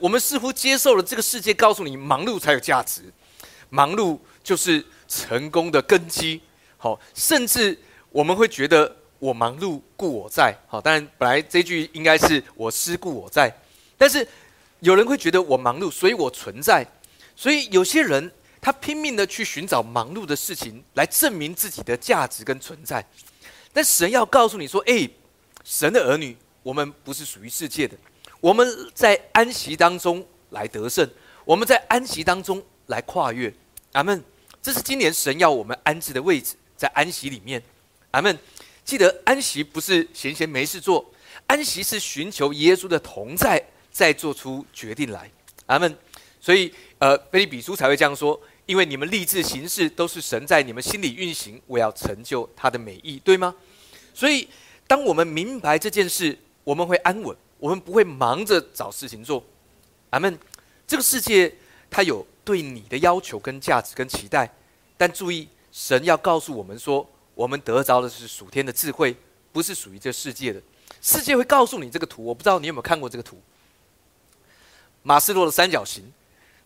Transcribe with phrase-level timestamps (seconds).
[0.00, 3.02] 我们似乎接受了这个世界告诉你忙碌才有价值，
[3.68, 6.40] 忙碌就是成功的根基。
[6.78, 7.78] 好，甚至
[8.08, 10.56] 我们会觉得我忙碌故我在。
[10.66, 13.54] 好，当然本来这句应该是我思故我在，
[13.98, 14.26] 但是
[14.80, 16.86] 有人会觉得我忙碌，所以我存在。
[17.36, 23.04] 所以有些人他拼命的去寻找忙碌的事情来证明自己的价值跟存在。
[23.72, 25.08] 但神要告诉你说：“哎，
[25.62, 27.96] 神的儿女，我们不是属于世界的。”
[28.40, 31.08] 我们在安息当中来得胜，
[31.44, 33.52] 我们在安息当中来跨越。
[33.92, 34.22] 阿门。
[34.62, 37.62] 这是今年神要我们安置的位置，在安息里面。
[38.10, 38.38] 阿门。
[38.84, 41.04] 记得安息不是闲闲没事做，
[41.46, 45.30] 安息是寻求耶稣的同在，再做出决定来。
[45.66, 45.96] 阿门。
[46.40, 53.54] 所以，呃，菲利比书才会这样说：因为你们立志行事，都是神在你们心里运行，我要成就他的美意，对吗？
[54.14, 54.48] 所以，
[54.86, 57.36] 当我们明白这件事，我们会安稳。
[57.60, 59.44] 我们不会忙着找事情做，
[60.08, 60.36] 阿门。
[60.86, 61.54] 这个世界
[61.88, 64.52] 它有对你的要求、跟价值、跟期待，
[64.96, 69.14] 但注意，神要告诉我们说，我们得着的是属天的智慧，
[69.52, 70.60] 不是属于这世界的。
[71.00, 73.40] 世界会告诉你这个图，我不知道你有没有看过这个图。
[75.02, 76.10] 马斯洛的三角形，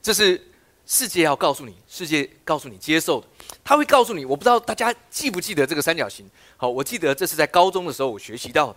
[0.00, 0.41] 这是
[0.87, 3.27] 世界要告诉你，世界告诉你接受的。
[3.62, 6.31] 他会告诉你，我不知道大家记不记得这个三角形。
[6.56, 8.77] 好，我记得这是在高中的时候我学习到的。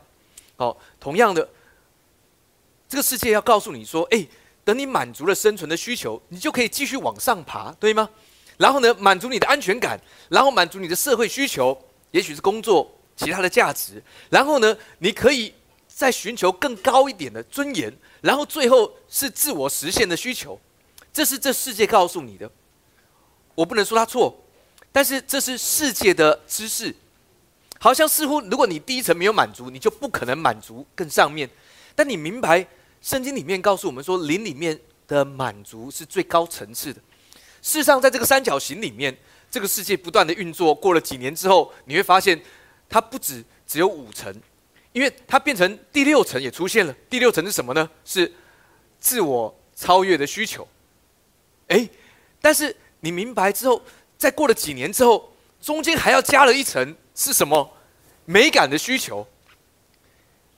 [0.57, 1.47] 好，同样的。
[2.89, 4.25] 这个世界要告诉你说：“哎，
[4.63, 8.09] 等你满足了生存的需求，你就可以继续往上爬，对吗？
[8.57, 9.99] 然后呢，满足你的安全感，
[10.29, 11.77] 然后满足你的社会需求，
[12.11, 14.01] 也许是工作其他的价值。
[14.29, 15.53] 然后呢，你可以
[15.87, 20.59] 再寻求更高一点的尊严，然后最后是自我实现的需求。
[21.11, 22.49] 这是这世界告诉你的。
[23.53, 24.33] 我不能说他错，
[24.91, 26.95] 但是这是世界的知识。
[27.79, 31.49] 好像似乎，如果你第一层没有满足，你就不可能满足更上面。
[31.93, 32.65] 但你明白？”
[33.01, 34.77] 圣经里面告诉我们说，灵里面
[35.07, 36.99] 的满足是最高层次的。
[37.61, 39.15] 事实上，在这个三角形里面，
[39.49, 42.39] 这个世界不断的运作，过了几年之后，你会发现
[42.89, 44.33] 它不止只有五层，
[44.91, 46.93] 因为它变成第六层也出现了。
[47.09, 47.89] 第六层是什么呢？
[48.05, 48.31] 是
[48.99, 50.67] 自我超越的需求。
[51.67, 51.87] 哎，
[52.41, 53.81] 但是你明白之后，
[54.17, 57.73] 在过了几年之后，中间还要加了一层是什么？
[58.25, 59.25] 美感的需求。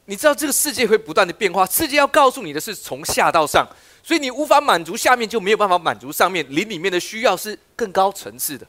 [0.09, 3.63] 你知道这个世界会不断的变化，世界要告诉你的是从下到上，
[4.01, 6.43] 所以你无法满足下面，就没有办法满足上面。
[6.49, 8.65] 灵里面的需要是更高层次的，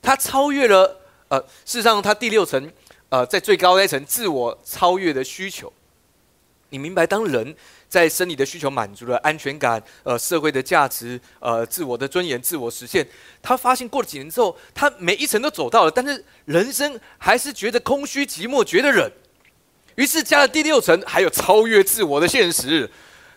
[0.00, 0.98] 它超越了
[1.28, 2.72] 呃，事实上它第六层
[3.10, 5.70] 呃，在最高那层自我超越的需求。
[6.70, 7.54] 你明白，当人
[7.86, 13.06] 在生理的需求满足了，安全感、呃，社会的价值、呃，自我的尊严、自我实现，
[13.42, 19.12] 他发现过了几年之后，他每一层都走到了，但是人生还是觉得空虚、寂寞、觉得冷。
[19.98, 22.88] 于是加了第六层，还有超越自我的现实。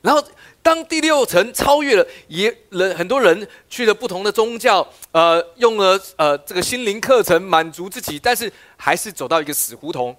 [0.04, 0.24] 然后
[0.62, 10.16] 当第六层超越了，也人很多人去了不同的宗教，呃，用了呃这个心灵课程满足自己，但是还是走到一个死胡同。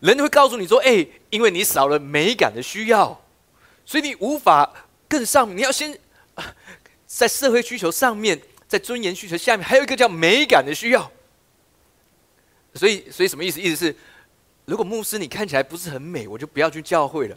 [0.00, 3.18] 人会告诉你说：“哎，因为你少了美感的需要，
[3.86, 4.70] 所以你无法
[5.08, 5.56] 更上。
[5.56, 5.98] 你要先
[7.08, 8.38] 在社会需求上面，
[8.68, 11.10] 在尊严需求下面，还有一个叫美感的需要。
[12.74, 13.58] 所以，所以什么意思？
[13.58, 13.96] 意思是。”
[14.68, 17.36] 如果牧师你看起来不是很美，我就不要去教会了，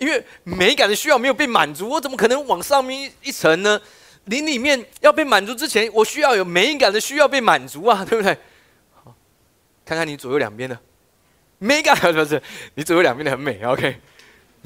[0.00, 3.80] 因为美感的需要没有被满足，我怎么可能往上面一层呢？
[4.24, 8.36] 你里面要被满足之前，我需要有美感的需要被满足啊，对不对？
[8.92, 9.14] 好，
[9.84, 10.76] 看看你左右两边的
[11.58, 12.42] 美感不是？
[12.74, 13.96] 你左右两边的很美，OK？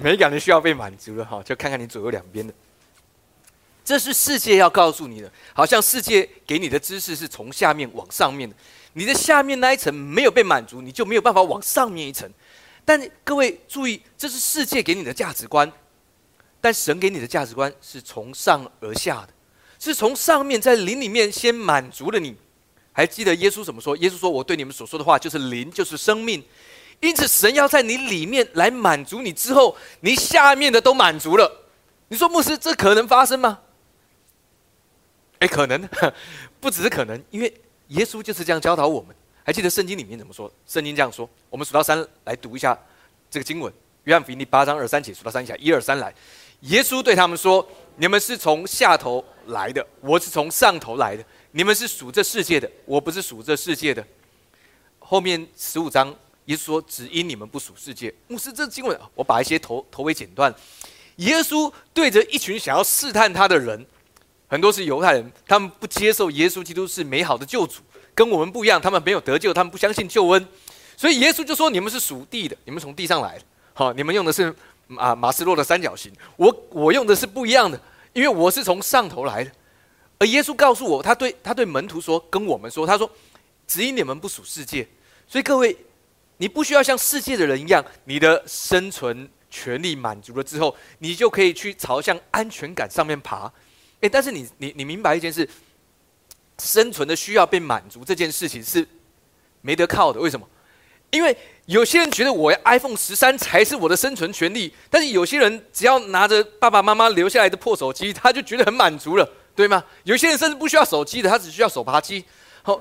[0.03, 2.55] 美感的需要被满足了，哈，就看看你左右两边的。
[3.85, 8.57] 这是世界要告诉你的，好像世界给你的知识是从下面往上面的。
[8.98, 12.28] 你的下面那一层没有被满足，你就没有办法往上面一层。
[12.84, 15.70] 但各位注意，这是世界给你的价值观，
[16.60, 19.28] 但神给你的价值观是从上而下的，
[19.78, 22.34] 是从上面在灵里面先满足了你。
[22.92, 23.97] 还记得耶稣怎么说？
[23.98, 26.42] 耶稣说：“我对你们所说的话就是灵，就是生命。”
[26.98, 31.68] 因此，神要在你里面来满足你之后，你下面的都满足了。
[32.09, 33.60] 你说牧师，这可能发生吗？
[35.39, 35.89] 哎，可能，
[36.59, 37.54] 不只是可能，因为。
[37.89, 39.15] 耶稣就是这样教导我们。
[39.45, 40.53] 还记得圣经里面怎么说？
[40.67, 42.79] 圣经这样说：我们数到三来读一下
[43.31, 43.73] 这个经文，
[44.05, 46.13] 《约翰福音》第八章二三节，数到三下，一二三来。
[46.61, 51.25] 耶稣对他们说：“你们是从下头来的，我是从上头来的。
[51.53, 54.05] 你们是属这世界的，我不是属这世界的。”
[54.99, 56.15] 后面十五章，
[56.45, 60.55] 耶稣说：“只因你们不属世界。”牧师，这经文我把一些头头尾剪断。
[61.17, 63.87] 耶稣对着一群想要试探他的人。
[64.48, 67.83] 很多是犹太人，他们不接受耶稣基督是美好的救主，
[68.15, 68.80] 跟我们不一样。
[68.80, 70.48] 他们没有得救，他们不相信救恩，
[70.97, 73.45] 所以耶稣就说：“你们是属地的，你们从地上来的。
[73.74, 74.53] 好，你们用的是
[74.97, 77.78] 啊马斯洛的三角形，我我用的是不一样的。
[78.15, 79.53] 因为我是从上头来的。
[80.18, 83.09] 而耶稣告诉我，他对他对门徒说，跟我们说，他说，
[83.66, 84.89] 只因你们不属世界，
[85.28, 85.77] 所以各位，
[86.39, 93.53] 你不需要像世界的人一样，你的生存权利满足了之后，你就可以去朝向安全感上面爬。
[94.00, 95.48] 诶，但是你你你明白一件事，
[96.59, 98.86] 生存的需要被满足这件事情是
[99.60, 100.21] 没得靠的。
[100.21, 100.48] 为什么？
[101.10, 101.34] 因为
[101.65, 109.83] 有些人觉得我 iPhone 十三才是我的生存权利，但是有些人只要拿着爸爸妈妈留下来的破手机，他就觉得很满足了，对吗？
[110.04, 112.22] 有些人甚至不需要手机的，他只需要手扒机。
[112.62, 112.78] 好，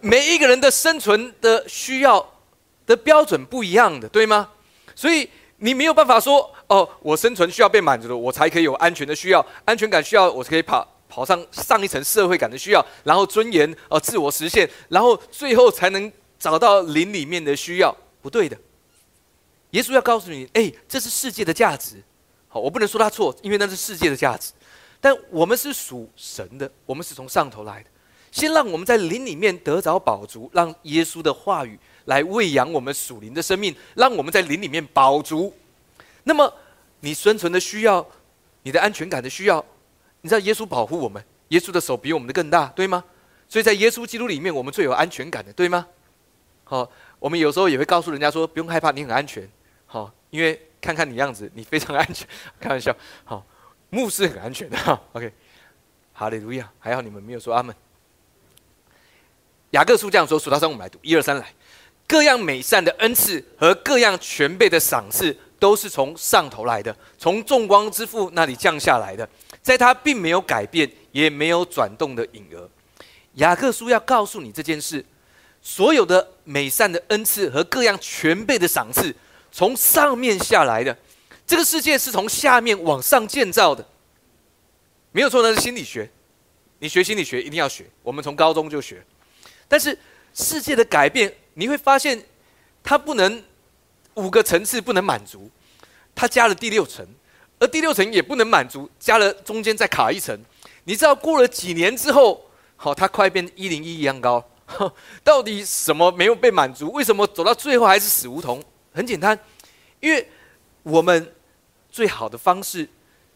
[0.00, 2.34] 每一个人的生存的需要
[2.86, 4.48] 的标准不一样的，对吗？
[4.94, 16.12] 所以你没有办法说，哦，我生存需要被满足了，我才可以有安全的需要，安全感需要，我可以跑跑上上一层社会感的需要，然后尊严呃自我实现，然后最后才能。
[16.38, 18.54] 找到灵里面的需要，不对的。
[19.70, 21.96] 耶稣要告诉你，哎，这是世界的价值。
[22.46, 24.52] 好，我不能说他错，因为那是世界的价值。
[25.00, 27.88] 但我们是属神的，我们是从上头来的。
[28.30, 35.50] 先让我们在灵里面得着宝足，让耶稣的话语来喂养我们属灵的生命，让我们在灵里面饱足。
[36.28, 36.52] 那么，
[36.98, 38.04] 你生存的需要，
[38.64, 39.64] 你的安全感的需要，
[40.22, 43.04] 你知道耶稣保护我们，耶稣的手比我们的更大，对吗？
[43.48, 45.86] 所以在耶稣基督里面，我们最有安全感的，对吗？
[46.64, 46.90] 好，
[47.20, 49.48] 我们有时候也会告诉人家说，不用害怕，你很安全。
[49.86, 52.26] 好，因为看看你样子，你非常安全。
[52.58, 52.92] 开玩笑，
[53.24, 53.46] 好，
[53.88, 54.76] 牧师很安全的。
[55.12, 55.32] OK，
[56.12, 57.72] 哈利路亚，还好你们没有说阿门。
[59.70, 61.46] 雅各书这样说，数到三我们来读，一二三来。
[62.08, 69.28] 各样美善的恩赐和各样全备的赏赐，都是从上头来的，从众光之父那里降下来的，
[69.62, 72.68] 在他并没有改变，也没有转动的影儿。
[73.34, 75.04] 雅各书要告诉你这件事。
[75.68, 79.12] 所有的美善的恩赐和各样全备的赏赐，
[79.50, 80.96] 从上面下来的。
[81.44, 83.84] 这个世界是从下面往上建造的，
[85.10, 85.42] 没有错。
[85.42, 86.08] 那是心理学，
[86.78, 87.84] 你学心理学一定要学。
[88.04, 89.04] 我们从高中就学。
[89.66, 89.98] 但是
[90.32, 92.24] 世界的改变，你会发现
[92.84, 93.42] 它不能
[94.16, 95.50] 五个层次不能满足，
[96.14, 97.06] 他加了第六层，
[97.58, 100.38] 而第六层也不能满足，加了中间再卡一层。
[100.84, 102.44] 你知道过了几年之后，
[102.76, 104.44] 好，它快变一零一一样高。
[105.22, 106.90] 到底什么没有被满足？
[106.92, 108.62] 为什么走到最后还是死胡同？
[108.92, 109.38] 很简单，
[110.00, 110.28] 因为
[110.82, 111.34] 我们
[111.90, 112.88] 最好的方式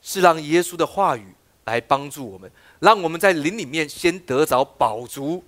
[0.03, 1.27] 是让耶稣的话语
[1.65, 2.51] 来帮助我们，
[2.81, 5.45] 让我们在灵里面先得着饱足。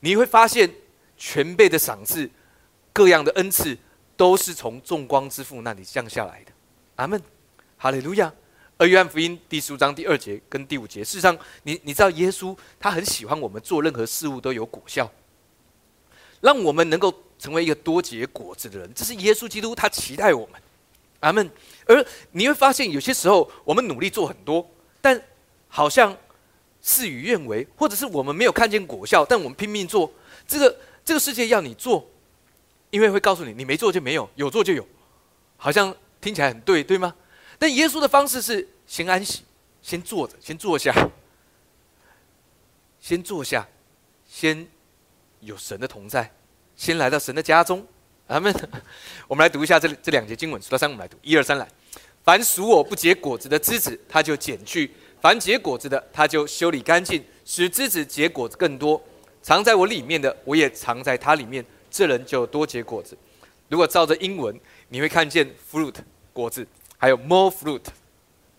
[0.00, 0.72] 你会发现，
[1.16, 2.30] 全备的赏赐、
[2.92, 3.76] 各样的恩赐，
[4.18, 6.50] 都是从众光之父那里降下来的。
[6.96, 7.22] 阿门，
[7.78, 8.30] 哈利路亚。
[8.76, 15.08] 而约翰福音第十五章第二节跟第五节，事实上，你你知道，耶稣他很喜欢我们做任何事物都有果效。
[16.40, 20.60] 让我们能够成为一个多结果子的人，这是耶稣基督他期待我们，
[21.20, 21.48] 阿门。
[21.86, 24.68] 而你会发现，有些时候我们努力做很多，
[25.00, 25.20] 但
[25.68, 26.16] 好像
[26.82, 30.12] 事与愿违，或者是我们没有看见果效，但我们拼命做。
[30.46, 32.08] 这个这个世界要你做，
[32.90, 34.86] 因为会告诉你，你没做就没有，有做就有，
[35.56, 37.14] 好像听起来很对，对吗？
[37.58, 39.42] 但耶稣的方式是先安息，
[39.82, 40.94] 先坐着，先坐下，
[43.00, 43.66] 先坐下，
[44.26, 44.66] 先。
[45.40, 46.28] 有神的同在，
[46.74, 47.86] 先来到神的家中，
[48.26, 48.52] 阿门。
[49.28, 51.68] 我们来读一下这这两节经文，数到三，我们来读，一二三来。
[52.24, 54.90] 凡属我不结果子的枝子，他就剪去；
[55.20, 59.00] 凡结果子的，他就修理干净，使枝子结果子更多。
[59.40, 63.16] 藏在我里面的，我也藏在他里面，这人就多结果子。
[63.68, 65.94] 如果照着英文，你会看见 fruit
[66.32, 66.66] 果子，
[66.96, 67.82] 还有 more fruit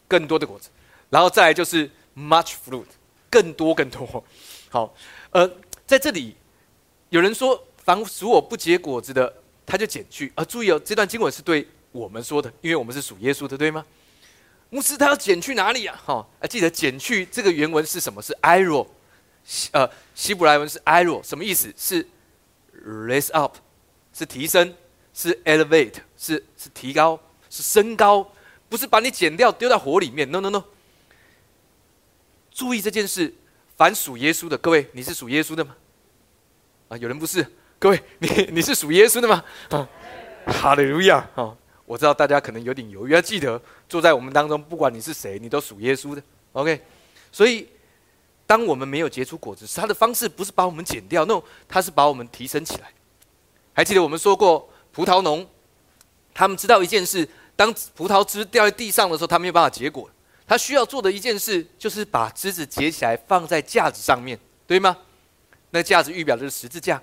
[0.07, 0.69] 更多的果子，
[1.09, 2.85] 然后再来就是 much fruit
[3.29, 4.23] 更多更多。
[4.69, 4.93] 好，
[5.31, 5.49] 呃，
[5.85, 6.35] 在这里。
[7.09, 9.33] 有人说，凡属我不结果子的，
[9.65, 10.31] 他就减去。
[10.35, 13.83] 啊，注意哦，这段经文是对我们说的，因为我们是属耶稣的，对吗？
[14.69, 15.99] 牧师，他要减去哪里呀？
[16.05, 18.21] 哈，啊，记得减去这个原文是什么？
[18.21, 18.85] 是 iro，
[19.71, 21.73] 呃，希伯来文是 iro，什么意思？
[21.75, 22.07] 是
[22.85, 23.55] raise up，
[24.13, 24.73] 是提升，
[25.13, 27.19] 是 elevate，是是提高，
[27.49, 28.31] 是升高，
[28.67, 30.29] 不是把你剪掉丢到火里面。
[30.29, 30.63] No No No，
[32.51, 33.33] 注意这件事，
[33.77, 35.75] 凡属耶稣的，各位，你是属耶稣的吗？
[36.89, 37.45] 啊，有人不是？
[37.77, 39.43] 各位，你 你是属耶稣的吗？
[39.69, 39.87] 啊，
[40.45, 41.17] 哈利路亚！
[41.35, 41.55] 啊，
[41.85, 46.21] 我知道大家可能有点犹豫，要记得坐在我们当中，不管你是谁，你都属耶稣的。
[46.53, 46.81] OK，
[47.31, 47.69] 所以
[48.49, 52.91] 当我们没有结出果子，他的方式不是把我们剪掉，no，他是把我们提升起来。
[53.73, 55.47] 还记得我们说过，葡萄农
[56.33, 60.09] 他们知道一件事：当葡萄枝掉在地上的时候，他没有办法结果。
[60.47, 64.97] 他需要做的一件事，就是把枝子结起来，放在架子上面，对吗？
[65.69, 66.99] 那架子预表的是十字架，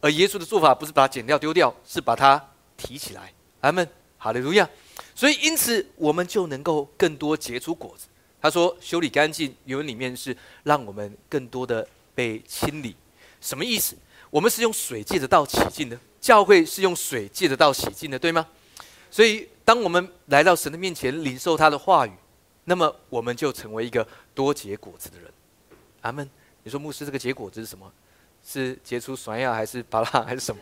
[0.00, 2.40] 而耶稣的做法不是把它剪掉丢掉，是把它
[2.76, 3.32] 提起来。
[3.62, 3.84] 阿门，
[4.16, 4.70] 哈利路亚。
[5.12, 8.06] 所以因此我们就能够更多结出果子。
[8.44, 12.94] 他说修理干净，原文里面是让我们更多的被清理。
[13.40, 13.96] 什么意思？
[14.28, 18.46] 我们是用水借着道洗净的，教会是用水借着道洗净的，对吗？
[19.10, 22.12] 所以，当我们来到神的面前领受他的话语，
[22.64, 25.32] 那么我们就成为一个多结果子的人。
[26.02, 26.28] 阿门。
[26.64, 27.90] 你说牧师，这个结果子是什么？
[28.44, 30.60] 是结出酸芽，还是巴拉，还是什么？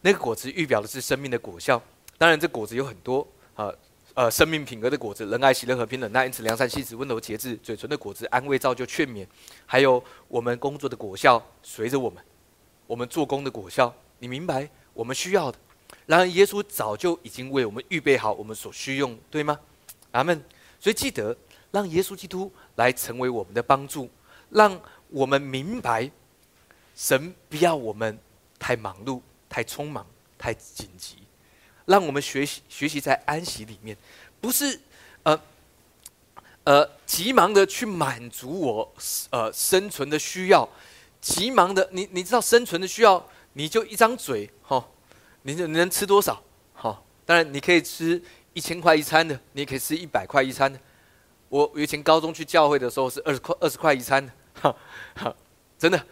[0.00, 1.80] 那个果子预表的是生命的果效。
[2.16, 3.24] 当然，这果子有很多
[3.54, 3.72] 啊，
[4.18, 9.24] 呃生命品格的果子，仁爱、喜乐、和平、忍耐、因此良善、细致、温柔、节制；嘴唇的果子，安慰、造就、劝勉。
[9.64, 12.20] 还有我们工作的果效，随着我们，
[12.88, 15.58] 我们做工的果效，你明白我们需要的。
[16.06, 19.56] 然而，耶稣早就已经为我们预备好我们所需用，对吗？
[20.10, 20.42] 阿门。
[20.80, 21.36] 所以记得
[21.70, 24.10] 让耶稣基督来成为我们的帮助，
[24.50, 26.10] 让我们明白，
[26.96, 28.18] 神不要我们
[28.58, 29.20] 太忙碌。
[29.48, 30.04] 太匆忙，
[30.36, 31.18] 太紧急，
[31.88, 33.96] 让我们学习学习在安息里面，
[34.42, 34.78] 不是
[35.22, 35.40] 呃
[36.64, 38.94] 呃急忙的去满足我
[39.30, 40.68] 呃生存的需要，
[41.20, 44.86] 急忙的你你知道生存的需要，你就一张嘴哈，
[45.42, 46.42] 你你能吃多少？
[46.74, 50.78] 好，当然你可以吃一千块一餐的，你也可以吃一百块一餐的。
[51.48, 54.30] 我以前高中去教会的时候是二十块二十块一餐的，
[54.60, 54.76] 哈
[55.14, 55.34] 哈，
[55.78, 56.04] 真的，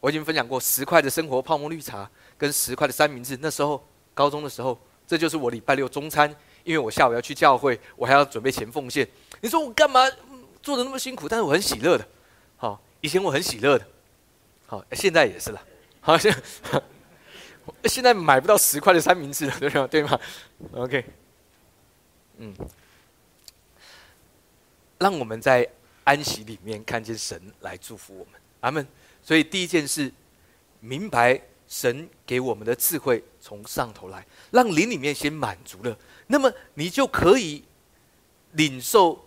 [0.00, 2.08] 我已经分享过十块的生活泡沫绿茶。
[2.36, 4.78] 跟十块的三明治，那时候高中的时候，
[5.10, 9.04] 这就是我礼拜六中餐，因为我下午要去教会，我还要准备钱奉献。
[9.40, 10.08] 你说我干嘛
[10.62, 11.28] 做的那么辛苦？
[11.28, 12.06] 但是我很喜乐的，
[12.56, 13.84] 好，以前我很喜乐的，
[14.68, 15.60] 好，现在也是了，
[16.00, 16.32] 好像
[17.86, 19.86] 现在买不到十块的三明治了，对吗？
[19.88, 20.20] 对吗
[20.74, 21.04] ？OK，
[22.36, 22.54] 嗯，
[24.98, 25.68] 让我们在
[26.04, 28.86] 安息里面看见神来祝福我们，阿门。
[29.24, 30.12] 所以第一件事，
[30.78, 31.42] 明白。
[31.70, 35.96] 神给我们的智慧从上头来，让灵里面先满足了，
[36.26, 37.62] 那么你就可以
[38.54, 39.24] 领受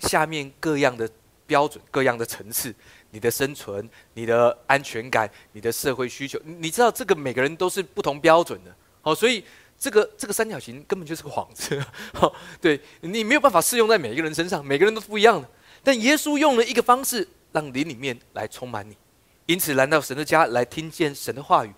[0.00, 1.08] 下面各样的
[1.46, 2.74] 标准、各样的层次，
[3.12, 6.36] 你的生存、你的安全感、你的社会需求。
[6.44, 9.44] 你知道这个每个人都是不同标准的，好，所以
[9.78, 11.80] 这个这个三角形根本就是个幌子，
[12.12, 15.48] 好，对你没有办法适用在每一个人身上，每个人都不一样的。
[15.84, 18.96] 但耶稣用了一个方式，让灵里面来充满你，
[19.46, 21.72] 因此来到神的家来听见神的话语。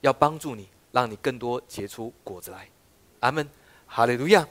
[0.00, 2.68] 要帮助你，让你更多结出果子来。
[3.20, 3.48] 阿门，
[3.86, 4.46] 哈利路亚。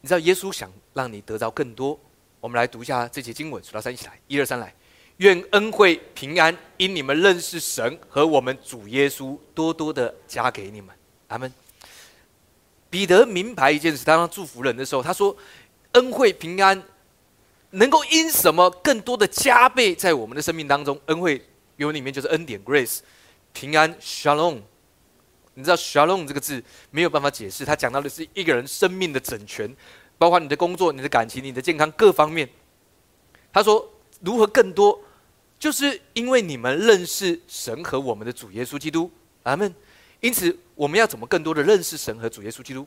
[0.00, 1.98] 你知道耶稣想让你得到更多。
[2.40, 4.72] 我们来读一下这节经文，数到三一起来，一二三来。
[5.16, 10.94] 愿恩惠平安因你们认识神和我们主耶稣多多的加给你们。
[11.28, 11.52] 阿门。
[12.88, 15.36] 彼得明白一件事，当他祝福人的时候，他说
[15.92, 16.80] ：“恩惠平安
[17.70, 21.00] 能够因什么更多的加倍在我们的生命当中？
[21.06, 21.44] 恩惠。”
[21.76, 23.00] 原文里面就是恩典 （grace），
[23.52, 24.60] 平安 （shalom）。
[25.54, 29.74] 你知道 “shalom” 这个字没有办法解释，它讲到的是一个人生命的整全，
[30.18, 32.46] 包括你的工作、你的感情、你的健康各方面。
[33.52, 33.90] 他说
[34.20, 35.00] ：“如何更多？
[35.58, 39.10] 就是因为你们认识神和我们的主耶稣基督。”
[39.44, 39.74] 阿门。
[40.20, 42.86] 因此，我们要怎么更多的认识神和主耶稣基督？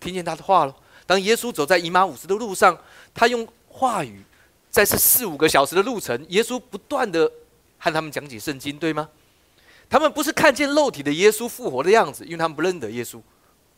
[0.00, 0.76] 听见他的话了。
[1.06, 2.76] 当耶稣走在以马五斯的路上，
[3.14, 4.22] 他用话语，
[4.68, 7.30] 在这四五个小时的路程，耶稣不断的。
[7.78, 9.08] 和他们讲解圣经，对吗？
[9.90, 13.20] 他们不是看见肉体的耶稣复活的样子，因为他们不认得耶稣，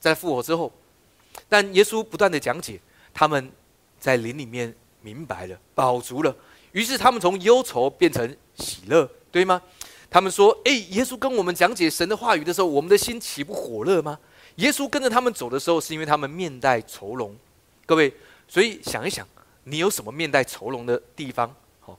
[0.00, 0.72] 在复活之后。
[1.48, 2.80] 但耶稣不断的讲解，
[3.14, 3.52] 他们
[3.98, 6.34] 在灵里面明白了，饱足了。
[6.72, 9.62] 于是他们从忧愁变成喜乐，对吗？
[10.10, 14.18] 他们说：“诶，耶稣跟我们讲解神的话语的时候，我们的心岂不火热吗？”
[14.56, 17.36] 耶稣跟着他们走的时候，是因为他们面带愁容。
[17.86, 18.12] 各位，
[18.48, 19.24] 所以想一想，
[19.62, 21.54] 你有什么面带愁容的地方？
[21.78, 21.96] 好，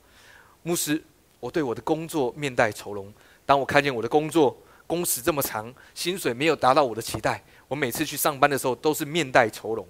[0.63, 1.01] 牧师。
[1.41, 3.13] 我对我的工作面带愁容。
[3.45, 4.55] 当我看见我的工作
[4.87, 9.85] 工时这么长，薪水没有达到我的期待，我每次去上班的时候都是面带愁容。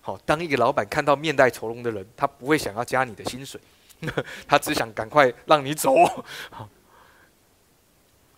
[0.00, 3.60] 好，当一个老板看到面带愁容的人，他不会想要加你的薪水，
[4.46, 5.94] 他只想赶快让你走。
[6.50, 6.68] 好，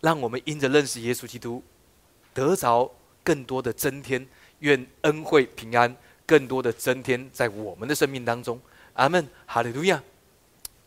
[0.01, 1.63] 让我们因着认识耶稣基督，
[2.33, 2.91] 得着
[3.23, 4.27] 更多的增添，
[4.59, 8.59] 愿恩惠平安更多的增添在我们的生命当中。
[8.93, 10.01] 阿门，哈利路亚。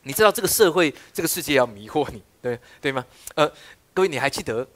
[0.04, 3.04] 你知道这个社会、这个世界要迷惑你，对对吗？
[3.34, 3.50] 呃，
[3.94, 4.66] 各位，你还记得？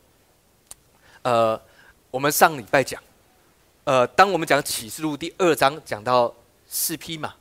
[1.21, 1.61] 呃，
[2.11, 3.03] 我们上礼拜讲，
[3.85, 6.35] 呃，当我们讲启示录第二章讲到
[6.67, 7.35] 四匹马，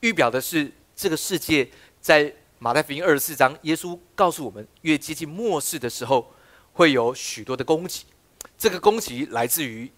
[0.00, 1.68] 预表的是这个世界
[2.00, 6.34] 在马太福音二十四章，耶稣告诉我们，越接近末世的时候，
[6.72, 8.04] 会有许多的攻击。
[8.58, 9.88] 这个攻击来自于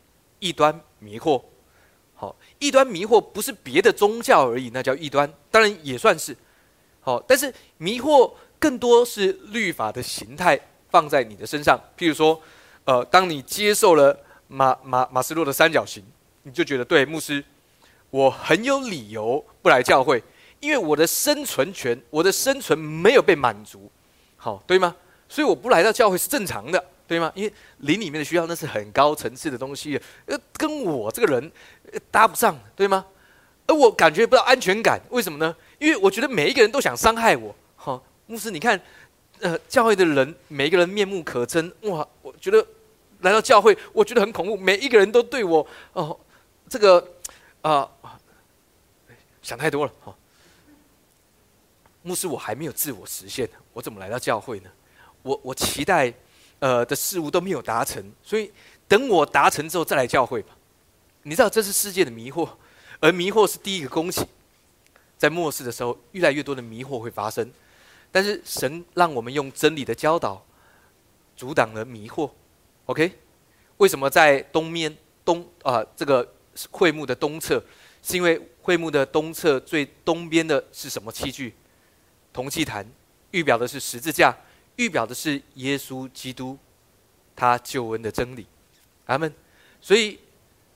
[0.40, 1.42] 异端迷惑。
[2.14, 6.36] 好，异端迷惑不是别的宗教而已，那叫异端，当然也算是。
[7.04, 10.58] 好，但是迷惑更多是律法的形态
[10.90, 11.78] 放在你的身上。
[11.98, 12.40] 譬如说，
[12.84, 14.18] 呃，当你接受了
[14.48, 16.02] 马马马斯洛的三角形，
[16.44, 17.44] 你就觉得对牧师，
[18.08, 20.22] 我很有理由不来教会，
[20.60, 23.90] 因为我的生存权，我的生存没有被满足，
[24.38, 24.96] 好对吗？
[25.28, 27.30] 所以我不来到教会是正常的，对吗？
[27.34, 31.52] 因为灵里面的需要那是很高层次的东西，呃，跟我这个人
[32.10, 33.04] 搭不上，对吗？
[33.66, 35.54] 而我感觉不到安全感，为什么呢？
[35.78, 37.54] 因为我觉得每一个人都想伤害我。
[37.76, 38.80] 好，牧师，你看，
[39.40, 42.66] 呃，教会的人每一个人面目可憎，哇，我觉得
[43.20, 46.18] 来到教会，我觉得很恐怖，每一个人都对我，哦，
[46.68, 47.06] 这个
[47.60, 47.90] 啊，
[49.42, 49.92] 想太多了。
[50.02, 50.14] 哈，
[52.02, 54.70] 牧师，我还没有自我实现，我怎么来到教会呢？
[55.22, 56.12] 我我期待，
[56.58, 58.50] 呃的事物都没有达成，所以
[58.86, 60.56] 等我达成之后再来教会吧。
[61.22, 62.48] 你知道这是世界的迷惑，
[63.00, 64.22] 而迷惑是第一个攻击。
[65.24, 67.50] 在末世的时候，越来越多的迷惑会发生，
[68.12, 70.44] 但是神让我们用真理的教导
[71.34, 72.30] 阻挡了迷惑。
[72.84, 73.10] OK，
[73.78, 76.30] 为什么在东面东啊这个
[76.70, 77.64] 会幕的东侧？
[78.02, 81.54] 是因为会幕的东侧最东边的是什么器具？
[82.30, 82.86] 铜器坛，
[83.30, 84.36] 预表的是十字架。
[84.76, 86.58] 预表的是耶稣基督，
[87.34, 88.46] 他救恩的真理，
[89.06, 89.32] 阿门。
[89.80, 90.18] 所以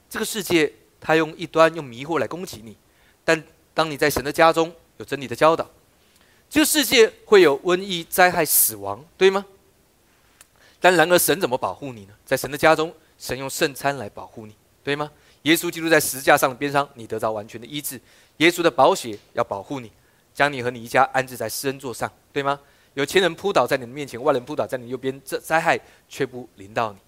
[0.09, 2.75] 这个世界，他用一端用迷惑来攻击你，
[3.23, 3.45] 但
[3.79, 5.71] 当你在神的家中有真理的教导，
[6.51, 9.47] 这个世界会有瘟疫、灾害、死亡，对吗？
[10.81, 12.15] 但然而神怎么保护你呢？
[12.27, 15.09] 在神的家中，神用圣餐来保护你，对吗？
[15.43, 18.01] 耶稣基督在十字架上的边上，你得到完全的医治。
[18.39, 19.93] 耶稣的宝血要保护你，
[20.35, 22.59] 将你和你一家安置在施恩座上，对吗？
[22.95, 26.99] 有钱人扑倒在你的面前，万人扑倒在你右边，这灾害却不临到你。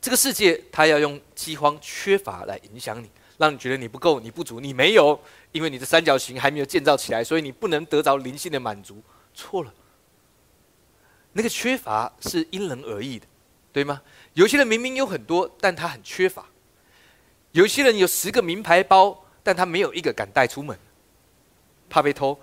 [0.00, 3.10] 这个世界，他要用饥荒、缺乏来影响你，
[3.42, 5.20] 让你觉得你不够、你不足、你没有，
[5.50, 9.02] 因为你的三角形还没有建造起来，所以你不能得着灵性的满足。
[9.34, 9.74] 错了，
[11.32, 13.26] 那个缺乏是因人而异的，
[13.72, 14.00] 对吗？
[14.34, 16.44] 有些人明明有很多，但他很缺乏；
[17.50, 20.78] 有些人有十个名牌包，但他没有一个敢带出门，
[21.90, 22.38] 怕被偷。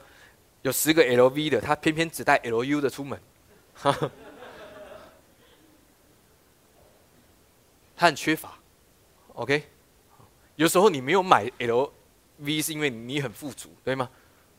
[0.64, 3.18] 有十个 LV 的，他偏偏只带 LU 的出门，
[7.96, 8.60] 他很缺乏
[9.36, 9.64] ，OK？
[10.60, 14.10] 有时候你没有买 LV 是因为你很富足，对吗？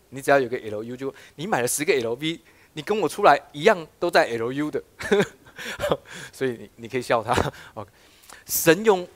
[0.09, 2.41] 你只要有个 LU 就，你买了十个 LV，
[2.73, 4.83] 你跟我出来一样都在 LU 的，
[6.33, 7.53] 所以你你可以笑他。
[7.75, 7.91] OK？
[8.47, 9.07] 神用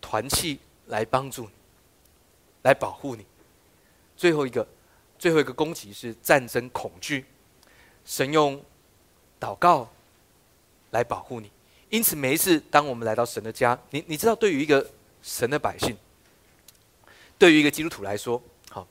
[0.00, 1.50] 团契来帮助你，
[2.62, 3.26] 来保护你。
[4.16, 4.64] 最后一个。
[5.18, 7.24] 最后一个攻击是战争恐惧，
[8.04, 8.64] 神用
[9.40, 9.90] 祷告
[10.92, 11.50] 来保护你。
[11.90, 14.88] 因此，每一次当我们来到神的家，你你知道，对于一个
[15.20, 15.96] 神的百姓，
[17.38, 18.86] 对于一个基督徒来说，好，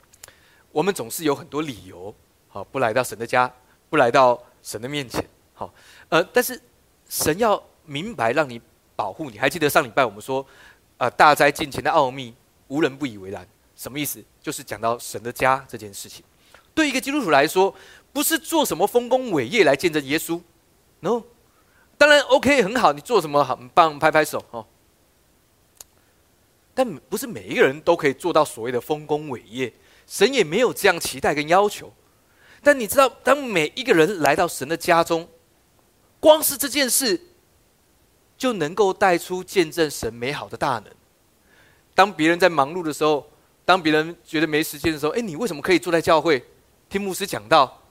[0.71, 2.13] 我们总是有很多理由，
[2.47, 3.53] 好不来到神的家，
[3.89, 5.73] 不来到神的面前，好，
[6.09, 6.59] 呃，但是
[7.09, 8.61] 神要明白让你
[8.95, 9.37] 保护你。
[9.37, 10.45] 还记得上礼拜我们说，
[10.97, 12.33] 呃，大灾近前的奥秘，
[12.69, 13.47] 无人不以为然。
[13.75, 14.23] 什么意思？
[14.41, 16.25] 就是讲到神的家这件事情，
[16.73, 17.75] 对一个基督徒来说，
[18.11, 20.41] 不是做什么丰功伟业来见证耶稣
[21.01, 21.21] ，no，
[21.95, 24.65] 当然 OK 很好，你做什么很棒，拍拍手哦。
[26.77, 29.73] 但不是每一个人都可以做到所谓的丰功伟业，
[30.05, 31.91] 神也没有这样期待跟要求。
[32.61, 35.27] 但你知道，当每一个人来到神的家中，
[36.19, 37.19] 光是这件事
[38.37, 40.93] 就能够带出见证神美好的大能。
[41.95, 43.27] 当别人在忙碌的时候，
[43.65, 46.45] 当别人觉得没时间的时候，哎，你为什么可以坐在教会
[46.87, 47.81] 听牧师讲道，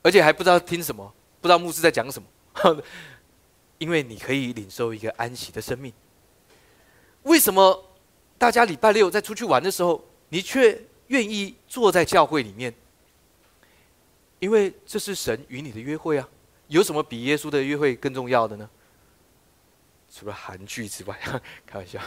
[0.00, 2.80] 而且还不知道听什么，不知道牧师在讲什么？
[3.78, 5.92] 因为你可以领受一个安息的生命。
[7.26, 7.84] 为什么
[8.38, 12.72] 大家礼拜六在出去玩的时候，你却愿意坐在教会里面？
[14.38, 16.28] 因为这是神与你的约会啊！
[16.68, 18.70] 有什么比耶稣的约会更重要的呢？
[20.08, 21.18] 除了韩剧之外，
[21.66, 22.00] 开玩笑。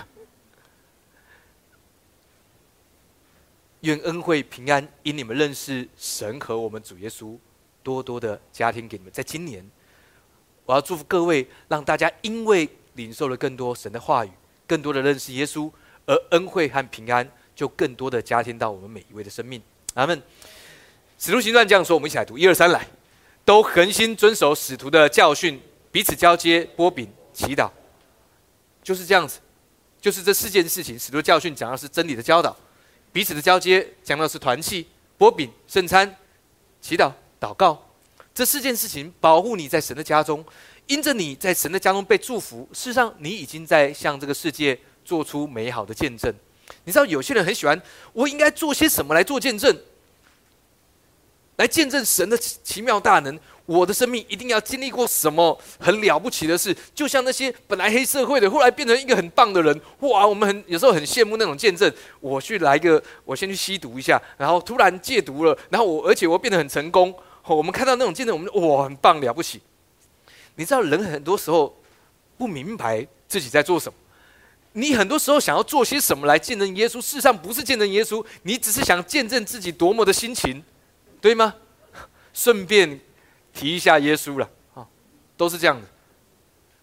[3.82, 7.38] 愿恩惠平安因你们认识神和我们主耶稣，
[7.84, 9.12] 多多的家庭给你们。
[9.12, 9.69] 在今年，
[10.65, 14.32] 我要祝福各位，让大家因为领受了更多神的话语，
[14.69, 15.67] 更多的认识耶稣，
[16.05, 19.60] 而恩惠和平安就更多的加添到我们每一位的生命。
[19.95, 20.21] 阿门。
[21.17, 22.88] 使徒行传这样说，我们一起来读一二三来，
[23.43, 25.60] 都恒心遵守使徒的教训，
[25.91, 27.69] 彼此交接，波饼，祈祷，
[28.84, 29.39] 就是这样子，
[29.99, 30.97] 就是这四件事情。
[30.97, 32.55] 使徒教训讲的是真理的教导。
[33.12, 36.15] 彼此的交接，讲到是团契、波饼、圣餐、
[36.79, 37.84] 祈祷、祷告，
[38.34, 40.45] 这四件事情保护你在神的家中，
[40.89, 46.34] 因着你在神的家中被祝福，事实上你已经在向这个世界做出美好的见证。
[46.84, 47.80] 你知道有些人很喜欢，
[48.12, 49.78] 我应该做些什么来做见证？
[51.58, 53.39] 来见证神的奇妙大能。
[53.67, 59.82] 我的生命一定要经历过什么很了不起的事，就像那些本来黑社会的，后来变成一个很棒的人。
[59.99, 61.93] 哇，我们很有时候很羡慕那种见证。
[62.19, 67.13] 我去来个，我先去吸毒一下，然后突然戒毒了，然后我而且我变得很成功。
[67.45, 69.62] 我们看到那种见证，我们哇，很棒了不起。
[70.60, 71.74] 你知道人很多时候
[72.38, 73.98] 不明白自己在做什么，
[74.74, 80.62] 你很多时候想要做些什么来见证耶稣，事实上不是见证耶稣，你只是想见证自己多么的心情，
[81.22, 81.56] 对吗？
[82.34, 83.00] 顺便。
[83.52, 84.88] 提一下耶稣了，啊，
[85.36, 85.88] 都是这样的。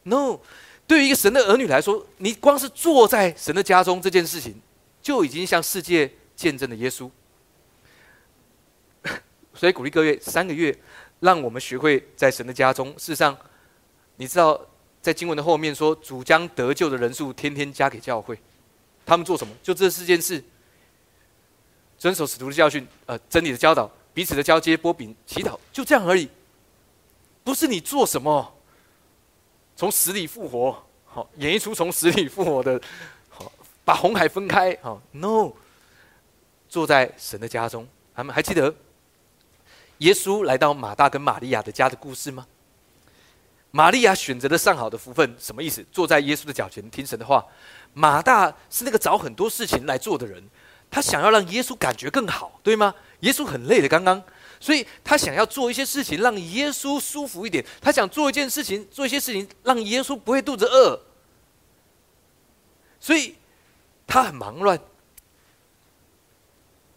[0.03, 0.41] No，
[0.87, 4.61] 对于一个神的儿女来说，你光是坐在神的家中这件事情，
[5.01, 7.09] 就已经向世界见证了耶稣。
[9.55, 10.77] 所以鼓励各位三个月，
[11.21, 12.91] 让我们学会在神的家中。
[12.99, 13.39] 事实上，
[14.16, 14.61] 你知道
[15.00, 18.38] 在经文的后面说，主将得救的人数天天加给教会。
[19.05, 19.55] 他们做什么？
[19.62, 20.42] 就这四件事：
[21.96, 26.29] 遵守使徒的教训，呃，真理的教导，彼此的交接，波饼，祈祷，就这样而已。
[27.44, 28.52] 不是你做什么，
[29.76, 32.81] 从死里复活，好演一出从死里复活的，
[33.29, 33.52] 好
[33.85, 35.52] 把红海分开，好 no，
[36.68, 38.74] 坐在神的家中，他们还记得
[39.98, 42.44] 耶稣来到马大跟玛利亚的家的故事吗？
[43.77, 45.85] 玛利亚选择了上好的福分，什么意思？
[45.93, 47.45] 坐在耶稣的脚前听神的话。
[47.93, 50.43] 马大是那个找很多事情来做的人，
[50.91, 52.95] 他想要让耶稣感觉更好，对吗？
[53.21, 54.23] 耶稣很累的，刚刚。
[54.59, 57.62] 所以他想要做一些事情，让耶稣舒服一点。
[57.79, 60.99] 他想做一件事情，做一些事情，让耶稣不会肚子饿。
[62.99, 63.35] 所以
[64.07, 64.81] 他很忙乱。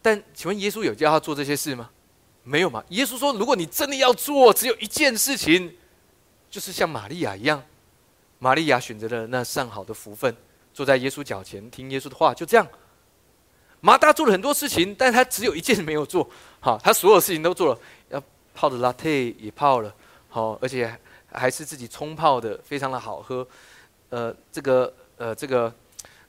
[0.01, 1.89] 但请问耶稣有叫他做这些事吗？
[2.43, 2.81] 没有吗？
[2.87, 5.75] 耶稣说：“如果你真的要做，只有一件事情，
[6.49, 7.63] 就是像玛利亚一样。
[8.39, 10.33] 玛利亚选择了那上好的福分，
[10.73, 12.65] 坐在耶稣脚前听耶稣的话，就这样。”
[13.81, 16.29] 马大做了很多事情，但他只有一件没有做。
[16.59, 18.21] 好，他所有事情都做了，要
[18.53, 19.93] 泡的 latte 也泡了，
[20.27, 20.93] 好，而且
[21.31, 23.47] 还是自己冲泡的，非常的好喝。
[24.09, 25.73] 呃，这个呃这个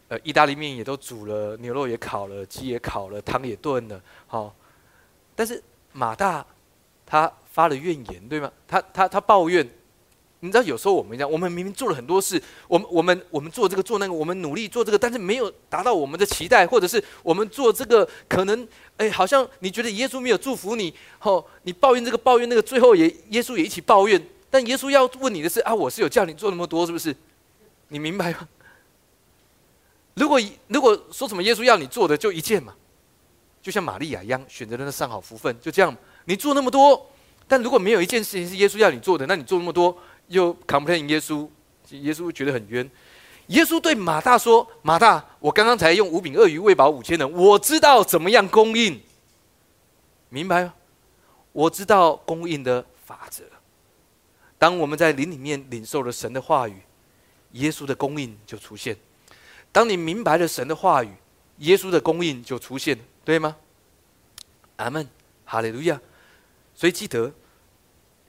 [0.08, 4.54] 呃意大利面也都煮了，牛肉也烤了，鸡也烤了，汤也炖了，好。
[5.34, 6.44] 但是马大
[7.06, 8.52] 他发了怨言，对吗？
[8.66, 9.68] 他他他抱怨。
[10.42, 24.20] 你知道有时候我们一样，我们明明做了很多事，我们我们我们做这个做那个，我们努力做这个，但是没有达到我们的期待，或者是我们做这个可能，哎，好像你觉得耶稣没有祝福你，吼，你抱怨这个抱怨那个，最后也耶稣也一起抱怨。
[24.48, 27.14] 但耶稣要问你的是啊，我是有叫你做那么多，是不是？
[27.88, 28.48] 你明白吗？
[30.14, 32.74] 如果如果说什么耶稣要你做的就一件嘛，
[33.62, 37.10] 就像玛利亚一样选择了那上好福分，就这样，你做那么多，
[37.46, 39.96] 但如果没有一件事情是耶稣要你做的，那你做那么多。
[40.30, 41.48] 又 complain 耶稣，
[41.90, 42.88] 耶稣觉得很冤。
[43.48, 49.00] 耶稣对马大说：“马大，我刚刚才用五饼鳄鱼喂饱五千人，我知道怎么样供应，
[50.28, 50.74] 明白吗？
[51.50, 53.42] 我知道供应的法则。
[54.56, 56.80] 当我们在灵里面领受了神的话语，
[57.52, 58.96] 耶稣的供应就出现。
[59.72, 61.10] 当你明白了神的话语，
[61.58, 63.56] 耶稣的供应就出现，对吗？
[64.76, 65.08] 阿门，
[65.44, 66.00] 哈利路亚。
[66.74, 67.32] 所以记得。”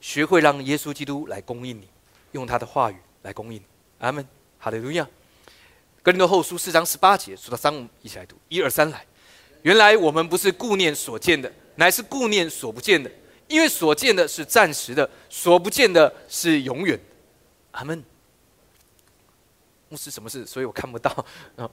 [0.02, 1.88] 学会让耶稣基督来供应你，
[2.32, 3.62] 用他的话语来供应。
[3.98, 4.26] 阿门，
[4.58, 5.08] 哈利路亚。
[6.02, 9.06] 哥林多后书四章十八节，说到三，一起来读，一二三来。
[9.62, 13.08] 原来我们不是顾念所见的，乃是顾念所不见的，
[13.46, 16.98] 因为所见的是暂时的，所不见的是永远。
[17.70, 18.02] 阿门。
[19.88, 20.44] 牧师什么事？
[20.44, 21.24] 所以我看不到。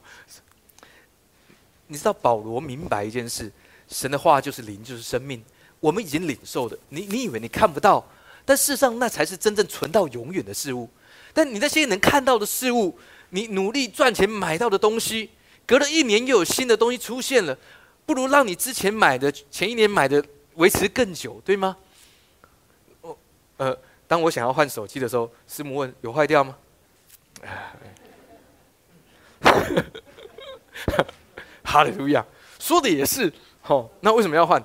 [1.88, 3.52] 你知道保罗明白一件事：
[3.88, 5.44] 神的话就是灵，就是生命。
[5.80, 8.08] 我们已经领受的，你你以为你看不到？
[8.50, 10.90] 但事实上，那才是真正存到永远的事物。
[11.36, 12.98] 但你那些能看到的事物，
[13.30, 15.30] 你努力赚钱买到的东西，
[15.68, 17.56] 隔了一年又有新的东西出现了，
[18.08, 21.78] 不如让你之前买的、前一年买的维持更久，对吗？
[23.02, 23.16] 我
[23.58, 26.58] 呃，当我想要换手机的时候，师母问：“有坏掉吗？”
[31.64, 32.26] 哈利路亚，
[32.58, 33.32] 说的也是。
[33.62, 34.60] 好，那为什么要换？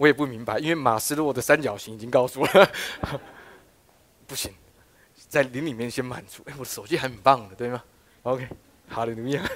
[0.00, 2.72] 我也不明白，因为马斯洛的三角形已经告诉了，
[4.26, 4.50] 不行，
[5.28, 6.42] 在林里面先满足。
[6.46, 7.84] 哎， 我的手机还很棒的，对吗
[8.22, 8.48] ？OK，
[8.88, 9.46] 好的，怎么样？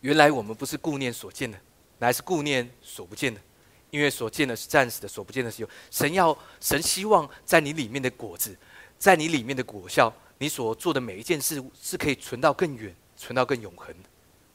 [0.00, 1.56] 原来我们不是顾念所见的，
[2.00, 3.40] 乃是顾念所不见的，
[3.90, 5.70] 因为所见的是暂时的，所不见的是有。
[5.92, 8.58] 神要神希望在你里面的果子，
[8.98, 14.08] 在你里面的果效，你所做的每一件事是可以存到更远，存到更永恒的。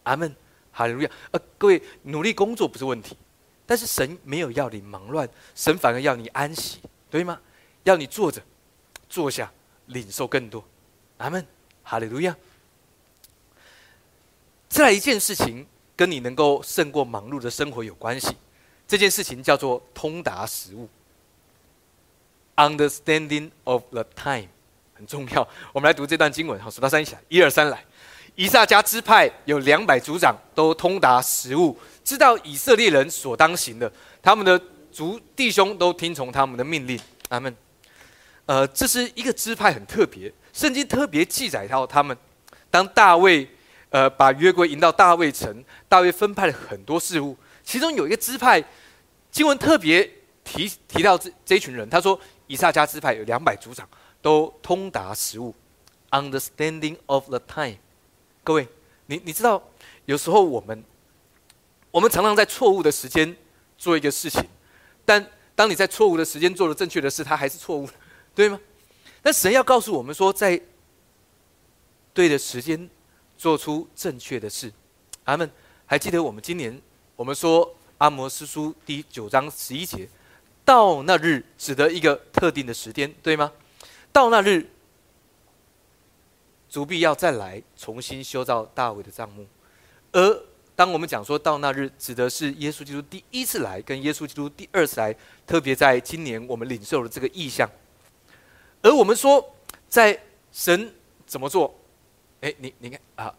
[0.03, 0.35] 阿门。
[0.73, 1.09] 哈利路亚！
[1.31, 3.15] 呃，各位努力工作不是问题，
[3.65, 7.39] 但是神没有要你忙乱，神反而要你安息，对吗？
[7.83, 8.41] 要你坐着、
[9.07, 9.49] 坐下，
[9.85, 10.63] 领受更多。
[11.17, 11.45] 阿门！
[11.83, 12.35] 哈利路亚！
[14.67, 18.35] 再来一件事情，跟你能够胜过忙碌的生活有关系。
[18.87, 20.89] 这件事情叫做通达食物
[22.55, 24.47] ，understanding of the time
[24.95, 25.47] 很重要。
[25.71, 27.85] 我们来读这段经文，好，数到三一起来，一二三来。
[28.35, 33.91] 以撒家支派有两百族长，都通达食物，知道以色列人所当行的，
[34.21, 34.59] 他们的
[34.91, 36.99] 族弟兄都听从他们的命令。
[37.29, 37.55] 阿门。
[38.45, 42.15] 呃，这是一个支派很特别，圣经特别记载到他们。
[42.69, 43.47] 当大卫
[43.89, 48.63] 呃把约柜迎到大卫城，大卫分派了很多事物，其中有一个支派，
[49.31, 50.09] 经文特别
[50.43, 53.87] 提提到这这群人，他说以撒家支派有两百族长，
[54.21, 55.55] 都通达食物
[56.09, 57.77] ，understanding of the time。
[58.43, 58.67] 各位，
[59.05, 59.61] 你你知道，
[60.05, 60.83] 有时候我们
[61.91, 63.35] 我们常常在错误的时间
[63.77, 64.43] 做一个事情，
[65.05, 65.25] 但
[65.55, 67.87] 当你在错误的时间做了正确的事，它还是错误。
[68.35, 68.59] 对吗？
[69.21, 70.59] 那神要告诉我们说，在
[72.13, 72.89] 对的时间
[73.37, 74.71] 做出正确的事。
[75.23, 75.49] 阿门。
[75.85, 76.81] 还记得我们今年
[77.15, 80.09] 我们说阿摩斯书第九章十一节，
[80.65, 83.51] 到那日指的一个特定的时间，对吗？
[84.11, 84.67] 到那日，
[86.73, 89.45] 主必要再来重新修造大卫的帐幕。
[90.11, 90.43] 而
[90.75, 97.69] 当我们讲说到那日，指的是耶稣基督第一次来，跟耶稣基督第二次来，特别在今年我们领受了这个意象。
[98.81, 99.53] 而我们说，
[99.87, 100.19] 在
[100.51, 100.91] 神
[101.27, 101.79] 怎么做？
[102.41, 103.35] 哎，你你看啊，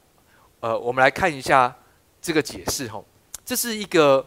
[0.60, 1.76] 呃，我们来看一下
[2.22, 3.02] 这个解释哈。
[3.44, 4.24] 这是一个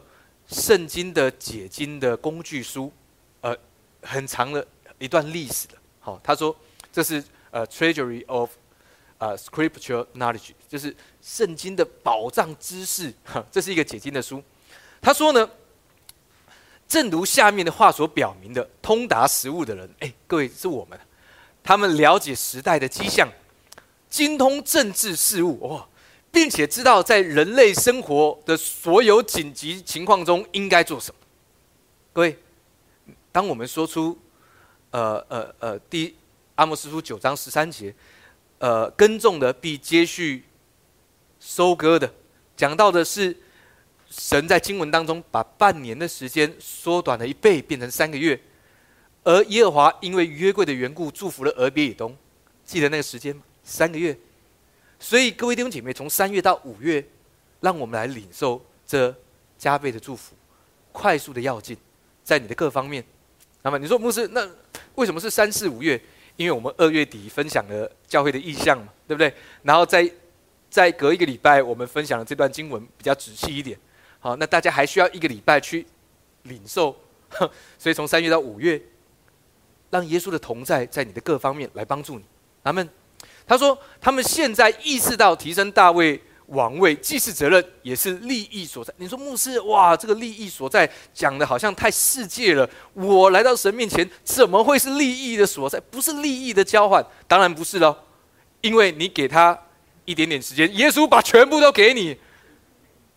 [0.48, 2.92] 圣经的解经的工具书，
[3.40, 3.58] 呃，
[4.02, 4.68] 很长的
[5.00, 5.76] 一段历史的。
[6.02, 6.54] 好，他说
[6.92, 8.52] 这是呃 Treasury of
[9.18, 13.14] 呃 Scripture Knowledge，就是圣经的宝藏知识。
[13.52, 14.44] 这是一个解经的书。
[15.02, 15.50] 他说呢，
[16.88, 21.00] 正如下面的话所表明的，通达实物的人，哎，各位是我们。
[21.64, 23.30] 他们了解时代的迹象，
[24.10, 25.88] 精通政治事务哇，
[26.32, 31.20] 并且知道在人类生活的所有紧急情况中应该做什么。
[32.14, 32.40] 各位，
[33.34, 34.18] 当我们说出
[34.92, 36.16] 呃呃呃第
[36.56, 37.94] 阿莫斯书九章十三节，
[38.60, 40.44] 呃耕种的必接续
[41.40, 42.12] 收割的，
[42.56, 43.36] 讲到的是
[44.10, 48.40] 神在经文当中把半年的时间缩短了一倍，变成三个月。
[49.24, 52.16] 而耶和华因为约柜的缘故，祝福了俄别以东。
[52.64, 53.42] 记得那个时间吗？
[53.64, 54.18] 三个月。
[55.00, 57.06] 所以各位弟兄姐妹，从三月到五月，
[57.60, 59.14] 让我们来领受这
[59.58, 60.34] 加倍的祝福，
[60.92, 61.78] 快速的要进，
[62.24, 63.04] 在你的各方面。
[63.62, 64.50] 那么你说牧师，那
[64.96, 66.02] 为什么是三四五月？
[66.38, 69.34] 因为我们二月底分享了教会的意向嘛，对不对？
[69.64, 70.10] 然后再
[70.70, 73.78] 再隔一个礼拜，我们分享了这段经文比较仔细一点。
[74.20, 75.86] 好，那大家还需要一个礼拜去
[76.44, 76.96] 领受，
[77.78, 78.82] 所以从三月到五月。
[79.90, 82.26] 让耶稣的同在在你的各方面来帮助你。
[82.62, 82.90] 他们
[83.48, 88.94] 他说，他们现在意识到提升大卫王位既是责任，也是利益所在。
[88.98, 92.70] 你说牧师，哇，这个利益所在讲的好像太世界了。
[92.94, 95.80] 我来到神面前，怎么会是利益的所在？
[95.92, 97.96] 不是利益的交换，当然不是喽。
[98.62, 99.58] 因为你给他
[100.06, 102.18] 一点点时间，耶稣把全部都给你。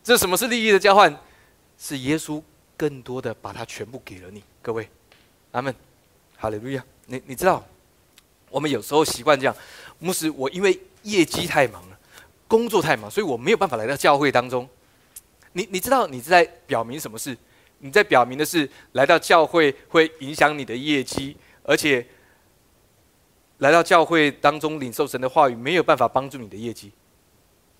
[0.02, 1.14] 这什么是利益的交换？
[1.78, 2.42] 是耶稣
[2.76, 4.42] 更多的把他全部给了你。
[4.60, 4.88] 各位，
[5.52, 5.74] 阿门。
[6.36, 6.82] 哈利路亚！
[7.04, 7.62] 你你知道，
[8.48, 9.54] 我们有时候习惯这样，
[9.98, 11.84] 牧师，我因为业绩太忙，
[12.50, 14.68] 工作太忙，所以我没有办法来到教会当中。
[15.52, 17.36] 你你知道你在表明什么事？
[17.78, 22.04] 你在表明的是来到教会会影响你的业绩，而且
[23.58, 26.90] 来到教会当中领受神的话语没有办法帮助你的业绩。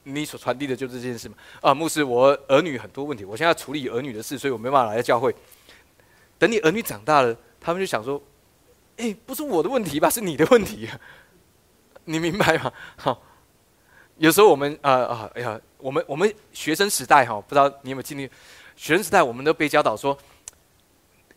[0.05, 1.35] 你所传递的就是这件事嘛？
[1.61, 5.35] 啊，牧师，我儿女很多问题，我现在要处理儿女的事，所以我没办法来到教会。
[6.39, 8.23] 等你儿女长大了，他们就想说。
[8.97, 10.11] 哎，不是我的问题吧？
[10.11, 10.87] 是你的问题，
[12.05, 12.71] 你明白吗？
[12.97, 13.23] 好，
[14.21, 18.29] 有时候我们啊啊，哎呀，我们我们学生时代哈，不知道你有没有经历？
[18.77, 20.17] 学生时代我们都被教导说，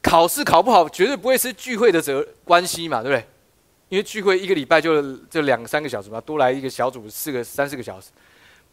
[0.02, 3.26] 考试考不好绝对不会是聚会的责关系嘛，对不对？
[3.88, 8.10] 因为聚会一个礼拜就就两三个小时嘛，多来一个小组四个三四个小时，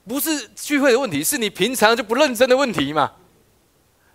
[0.08, 3.12] 不是聚会的问题，是你平常就不认真的问题嘛。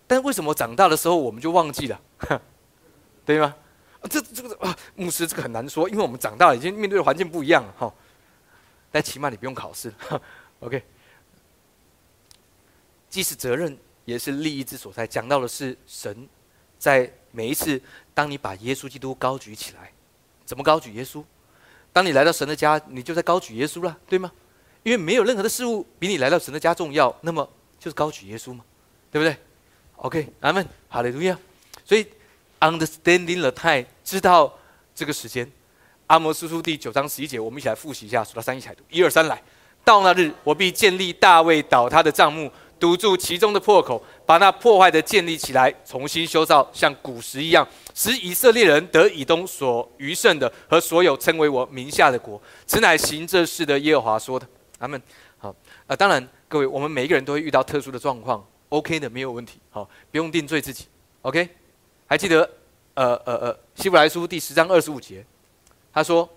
[0.06, 2.02] 但为什么长大的时候我们就忘记了？
[3.26, 3.56] 对吗？
[4.10, 7.94] 这这个啊，牧师，这个很难说，因为我们长大了，已经面对的环境不一样了哈。
[8.96, 9.94] 但起码你不用考试，
[10.62, 10.82] OK。
[13.10, 15.06] 既是责任，也是利益之所在。
[15.06, 16.26] 讲到的是神
[16.80, 17.82] 在每一次，
[18.14, 19.92] 当你把耶稣基督高举起来，
[20.46, 21.22] 怎么高举耶稣？
[21.92, 24.32] 当你来到神的家，你就在高举耶稣了，对吗？
[24.84, 27.46] 因为没有任何的事物比你来到神的家重要，那么
[27.78, 28.64] 就是高举耶稣嘛，
[29.12, 29.38] 对不对
[29.98, 31.38] ？OK，阿门，哈利路亚。
[31.84, 32.08] 所以。
[32.62, 34.58] Understanding the time，知道
[34.96, 35.52] 这个时间。
[36.08, 39.42] 阿摩斯书第九章十一节，我们一起来复习一下，数到三一起来读，一二三来。
[39.84, 52.40] 到那日，我必建立大卫倒塌的帐幕，堵住其中的破口，把那破坏的建立起来，重新修造，像古时一样，使以色列人得以东所余剩的和所有称为我名下的国。
[52.68, 54.48] 此乃行这事的耶和华说的。
[54.78, 55.02] 阿门。
[55.38, 55.56] 好
[55.88, 59.60] 啊，当然，各位，我们每一个人都会遇到特殊的状况，OK 的，没有问题。
[59.72, 60.86] 好，不用定罪自己。
[61.22, 61.48] OK，
[62.08, 62.48] 还记得，
[62.94, 65.24] 呃呃呃，希伯来书第十章二十五节，
[65.96, 66.30] 他说：“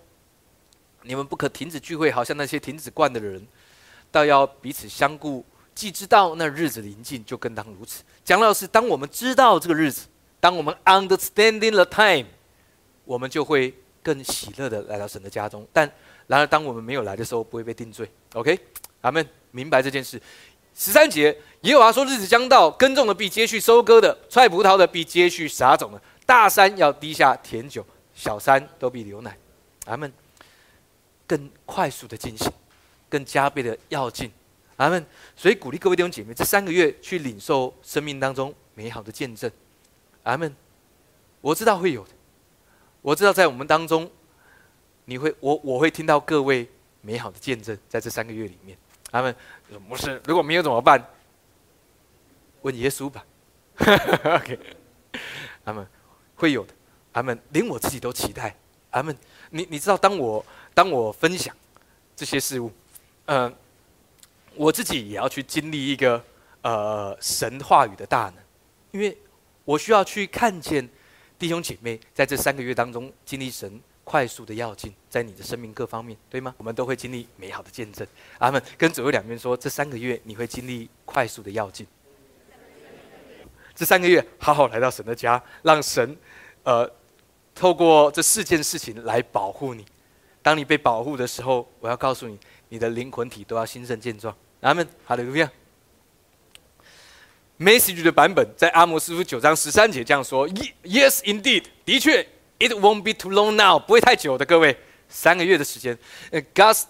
[1.02, 3.44] 你们不可停止聚会，好像那些停止惯的人，
[4.10, 5.44] 倒要彼此相顾。
[5.74, 10.06] 既知道那日子临近，就更当如此。”讲到是，当我们知道这个日子，
[10.38, 12.28] 当我们 understanding the time，
[13.04, 15.66] 我们就会更喜乐的来到神的家中。
[15.72, 15.90] 但
[16.28, 18.08] 然而，当我们没有来的时候，不会被定罪。
[18.34, 18.58] OK，
[19.00, 19.28] 阿门。
[19.50, 20.20] 明白这件事。
[20.74, 26.00] 十三节，耶和华说：“日子将到，耕种的必接续收割的，踹葡萄的必接续撒种的。
[26.24, 29.36] 大山要滴下甜酒，小山都必流奶。”
[29.88, 30.12] 阿们。
[31.26, 32.50] 更快速的进行，
[33.06, 34.32] 更加倍的要进。
[34.76, 35.04] 阿门。
[35.36, 39.50] 所以鼓励各位弟兄姐妹，这三个月去领受生命当中美好的见证。
[40.22, 40.56] 阿门。
[41.42, 42.10] 我知道会有的，
[43.02, 44.10] 我知道在我们当中。
[45.04, 46.66] 你会，我我会听到各位
[47.02, 48.76] 美好的见证，在这三个月里面，
[49.10, 49.34] 他们
[49.86, 51.02] 不是，如果没有怎么办？
[52.62, 53.24] 问耶稣吧。
[53.78, 54.58] OK，
[55.62, 55.86] 他们
[56.36, 56.72] 会有的，
[57.12, 58.56] 他们连我自己都期待。
[58.90, 59.16] 他们，
[59.50, 61.54] 你你知道，当我当我分享
[62.16, 62.72] 这些事物，
[63.26, 63.52] 呃，
[64.54, 66.22] 我自己也要去经历一个
[66.62, 68.36] 呃神话语的大能，
[68.90, 69.16] 因为
[69.64, 70.88] 我需要去看见
[71.38, 73.80] 弟兄姐妹在这三个月当中经历神。
[74.10, 76.54] 快速的要进，在你的生命各方面，对吗？
[76.56, 78.06] 我们都会经历美好的见证。
[78.38, 78.62] 阿门。
[78.78, 81.86] 跟左右两边说，这三个月你会经历快速的要进。
[83.74, 86.16] 这三个月，好好来到神的家，让神，
[86.62, 86.90] 呃，
[87.58, 89.84] 透过这四件事情来保护你。
[90.40, 94.34] 当你被保护的时候，我要告诉你，你的灵魂体都要兴盛健壮。
[94.60, 94.86] 阿门。
[95.04, 95.50] 好的，怎么样
[97.58, 102.26] ？Message 的版本在阿摩斯书九章十三节这样说：Yes, indeed，的确。
[102.60, 104.76] It won't be too long now，不会太久的，各位，
[105.08, 105.96] 三个月的时间。
[106.54, 106.84] God's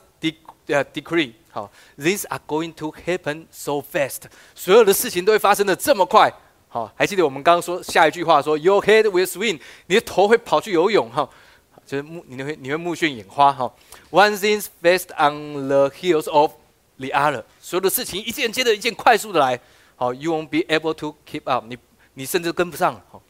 [0.67, 4.23] decree，好，These are going to happen so fast，
[4.55, 6.33] 所有的事情都会发生的这么快。
[6.69, 11.29] 好，还记得我们刚刚说下一句话说，Your head will swim，你的头会跑去游泳哈，
[11.87, 13.73] 就是目你会你会目眩眼花哈。
[14.11, 16.53] One thing's fast on the heels of
[16.99, 19.59] the other，所有的事情一件接着一件快速的来，
[19.97, 21.79] 好，You won't be able to keep up，你
[22.15, 23.01] 你甚至跟不上。
[23.11, 23.23] 好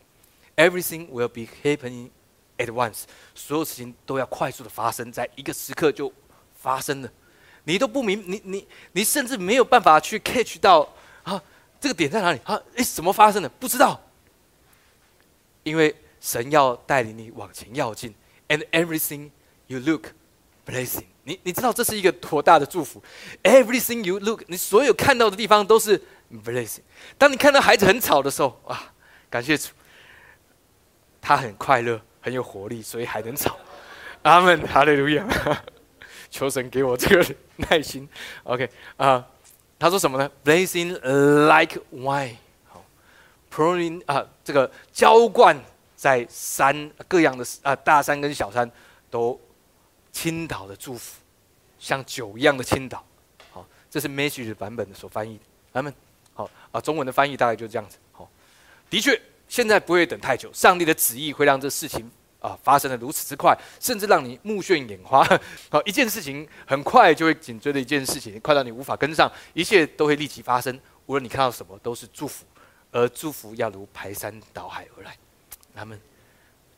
[0.56, 2.10] ，Everything will be happening。
[2.60, 3.04] At once，
[3.36, 6.12] 所有事情都要快速的发生在一个时刻就
[6.56, 7.08] 发生了，
[7.62, 10.80] 你都不明，你你你甚至没有办法去 catch 到
[11.22, 11.40] 啊，
[11.80, 12.60] 这个点在哪里啊？
[12.76, 13.48] 诶，怎么发生的？
[13.48, 14.00] 不知道，
[15.62, 18.14] 因为神要带领你往前要进
[18.48, 19.30] ，and everything
[19.66, 20.08] you look
[20.66, 23.02] blessing，你你知道这是一个多大的祝福
[23.42, 26.02] ？Everything you look，你所有看到的地方都是
[26.44, 26.80] blessing。
[27.16, 28.92] 当你看到孩子很吵的时候，啊，
[29.30, 29.70] 感谢主，
[31.20, 32.00] 他很快乐。
[32.20, 33.56] 很有活力，所以还能吵。
[34.22, 35.26] 阿门，哈利路亚！
[36.28, 38.06] 求神给我这个耐心。
[38.42, 39.24] OK 啊，
[39.78, 40.92] 他说什么呢？Blazing
[41.46, 42.36] like wine，
[42.66, 42.84] 好
[43.52, 45.58] ，pouring 啊，这个浇灌
[45.94, 48.70] 在山各样的啊大山跟小山
[49.10, 49.40] 都
[50.12, 51.20] 倾倒的祝福，
[51.78, 53.04] 像酒一样的倾倒。
[53.52, 55.44] 好，这是 Message 版本的所翻译的。
[55.72, 55.94] 阿门。
[56.34, 57.96] 好啊，中文的翻译大概就是这样子。
[58.12, 58.28] 好，
[58.90, 59.20] 的确。
[59.50, 65.24] 现在不会等太久，上帝的旨意会让这事情啊发生的如此之快，甚至让你目眩眼花。
[65.70, 70.78] 好，一件事情很快就会紧追的一件事情，快到你无法跟上，一切都会立即发生。
[71.06, 72.44] 无论你看到什么，都是祝福，
[72.92, 75.16] 而祝福要如排山倒海而来。
[75.74, 75.98] 他们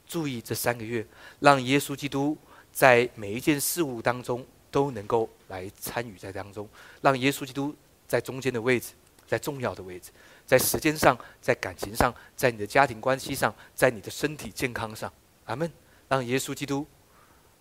[0.06, 1.06] 注意这三个月，
[1.40, 2.36] 让耶稣基督
[2.70, 6.68] 在每一件事物当中都能够来参与在当中，
[7.00, 7.74] 让耶稣基督
[8.06, 8.92] 在中间的位置，
[9.26, 10.10] 在重要的位置。
[10.46, 15.12] 在时间上，在感情上，在你的家庭关系上，在你的身体健康上，
[15.50, 15.70] 阿门。
[16.08, 16.84] 让耶稣基督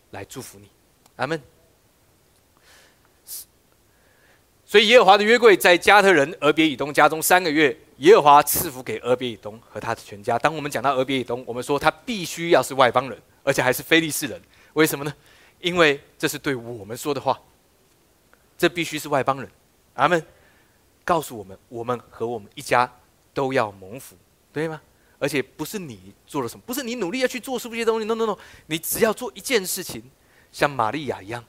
[0.10, 0.68] 来祝福你，
[1.18, 1.40] 阿门。
[4.66, 10.40] 所以耶和华的约柜在加特人俄别以东家中三个月，耶和华赐福给俄别以东和他的全家。
[10.40, 14.42] 当我们讲到俄别以东，我们说他必须要是外邦人，而且还是非利士人。
[14.74, 15.14] 为什么呢？
[15.60, 17.40] 因为这是对我们说的话，
[18.58, 19.48] 这必须是外邦人，
[19.94, 20.26] 阿门。
[21.04, 22.92] 告诉我们，我们和我们一家
[23.34, 24.16] 都要蒙福，
[24.54, 24.82] 对吗？
[25.20, 30.02] 而且不是你做了什么，不是你努力要去做是不是这些东西，no no no，你只要做一件事情，
[30.52, 31.44] 像玛利亚一样，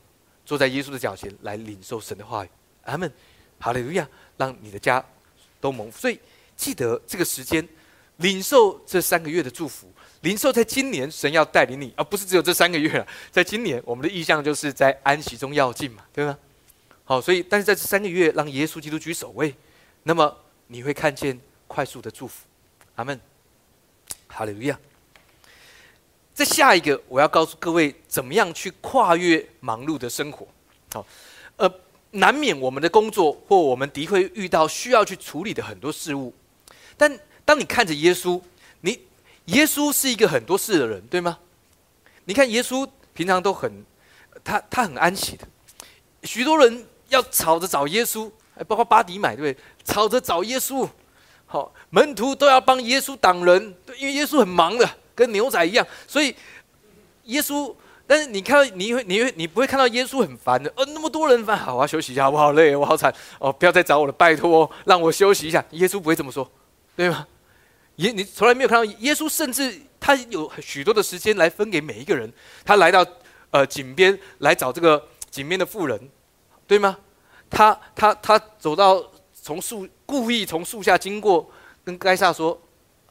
[0.45, 2.49] 坐在耶稣的脚前来领受神的话语。
[2.83, 3.11] 阿门，
[3.59, 5.05] 哈利路亚，让你的家
[5.61, 5.99] 都蒙福。
[5.99, 6.19] 所以
[6.57, 7.67] 记得这个时间，
[8.17, 9.91] 领受这三个月的祝福，
[10.23, 13.07] 领受在今年神要带领你，而不是只有这三个月了。
[13.31, 16.37] 在今年，我们的意向就是在安息中要进嘛，对吗？
[17.05, 19.55] 好，所以但是在这三个月让耶稣基督居首位，
[20.03, 22.47] 那么你会看见快速的祝福。
[22.97, 23.19] 阿门，
[24.31, 24.79] 哈利路亚。
[26.33, 30.47] 在下一个，我要告诉各位，怎么样去跨越忙碌的生活。
[30.93, 31.07] 好，
[31.57, 31.71] 呃，
[32.13, 36.33] 难免我们的工作或我们的确遇到需要去处理的很多事物，
[36.97, 38.41] 但当你看着耶稣，
[38.81, 38.99] 你
[39.47, 41.39] 耶稣是一个很多事的人，对吗？
[42.25, 43.85] 你看耶稣平常都很，
[44.43, 45.47] 他他很安息的，
[46.23, 48.31] 许多人要吵着找耶稣，
[48.67, 49.65] 包括巴迪买，对不对？
[49.85, 50.89] 吵着找耶稣，
[51.51, 54.89] 好，门徒都要帮耶稣挡人，因为耶稣很忙的。
[55.13, 56.35] 跟牛仔一样，所以
[57.25, 57.75] 耶稣，
[58.07, 65.63] 但是你看到你会你会你不会看到耶稣很烦的，呃，那么多人烦，好，我要休息一下，我好累，我好惨，哦，不要再找我了，拜托，让我休息一下。
[65.73, 66.51] 耶稣不会这么说，
[66.97, 67.27] 对吗？
[67.97, 72.33] 耶，你从来没有看到耶稣，甚至他有许多的时间来分给每一个人。
[72.65, 73.05] 他来到
[73.51, 76.01] 呃井边来找这个井边的妇人，
[76.67, 76.97] 对吗？
[77.51, 81.49] 他他他走到从树故意从树下经过，
[81.85, 82.61] 跟该撒说。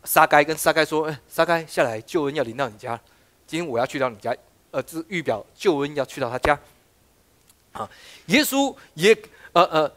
[0.05, 2.97] 沙该跟沙该说：“哎，沙该下来，救恩要临到你家。
[3.45, 4.33] 今天我要去到你家，
[4.71, 6.57] 呃，这预表救恩要去到他家。
[7.73, 7.89] 啊，
[8.27, 9.13] 耶稣也，
[9.51, 9.91] 呃呃，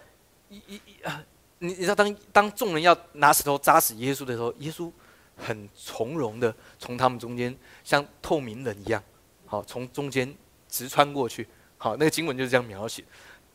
[0.51, 1.23] 一一啊，
[1.61, 4.91] 你你知道，当当众人要拿石头扎死耶稣的时候，耶稣
[5.37, 9.01] 很从容的从他们中间，像透明人一样，
[9.47, 10.35] 好，从中间
[10.69, 11.47] 直穿过去。
[11.79, 13.05] 好，那个经文就是这样描写。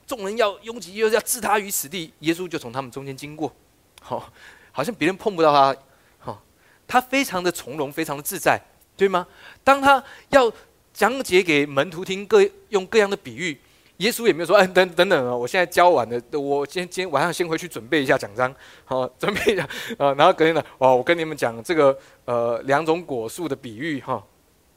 [0.07, 3.53] 众人要拥挤，又要置他于死地，耶稣就从他们中间经过。
[4.01, 4.31] 好，
[4.71, 5.79] 好像别人碰不到他。”
[6.17, 6.41] 好
[6.87, 8.57] 他非常的从容，非常的自在，
[8.95, 9.27] 对吗？
[9.61, 10.49] 当他要
[10.93, 13.59] 讲解给门徒听，各用各样的比喻，
[13.97, 18.55] 耶稣也没有说：“哎，等等等啊，我现在教完了，我今天今天晚上先回去准备一下奖章，
[18.85, 24.23] 好，准备一下啊。”然后隔天呢，哦，我跟你们讲这个呃两种果树的比喻哈，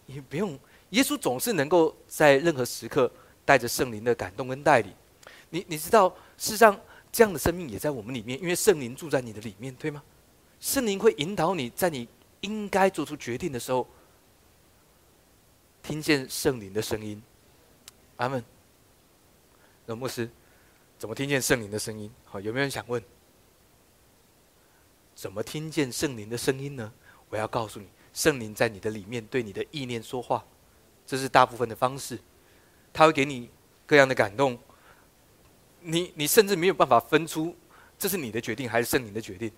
[0.07, 0.59] 也不用。
[0.91, 3.09] 耶稣总是能够在任何时刻
[3.45, 4.93] 带着圣灵的感动跟带领。
[5.51, 6.80] 你你知道，事实上
[7.12, 10.03] 这样的生命也在我们里面，因为圣灵住在你的里面，对吗？
[10.61, 12.09] 圣灵会引导你在你
[12.40, 13.86] 应该做出决定的时候，
[15.82, 17.22] 听见圣灵的声音。
[18.16, 18.44] 阿门。
[19.86, 20.30] 那牧师
[20.98, 22.11] 怎么听见圣灵的声音？
[22.24, 23.03] 好，有没有人想问？
[25.14, 26.92] 怎么听见圣灵的声音呢？
[27.28, 30.44] 我要告诉你，圣灵在你的里面对你的意念说话，
[31.07, 32.18] 这是大部分的方式。
[32.92, 33.51] 他会给你
[33.86, 34.59] 各样的感动，
[35.83, 37.55] 你你甚至没有办法分出
[37.99, 39.51] 这是你的决定还是圣灵的决定。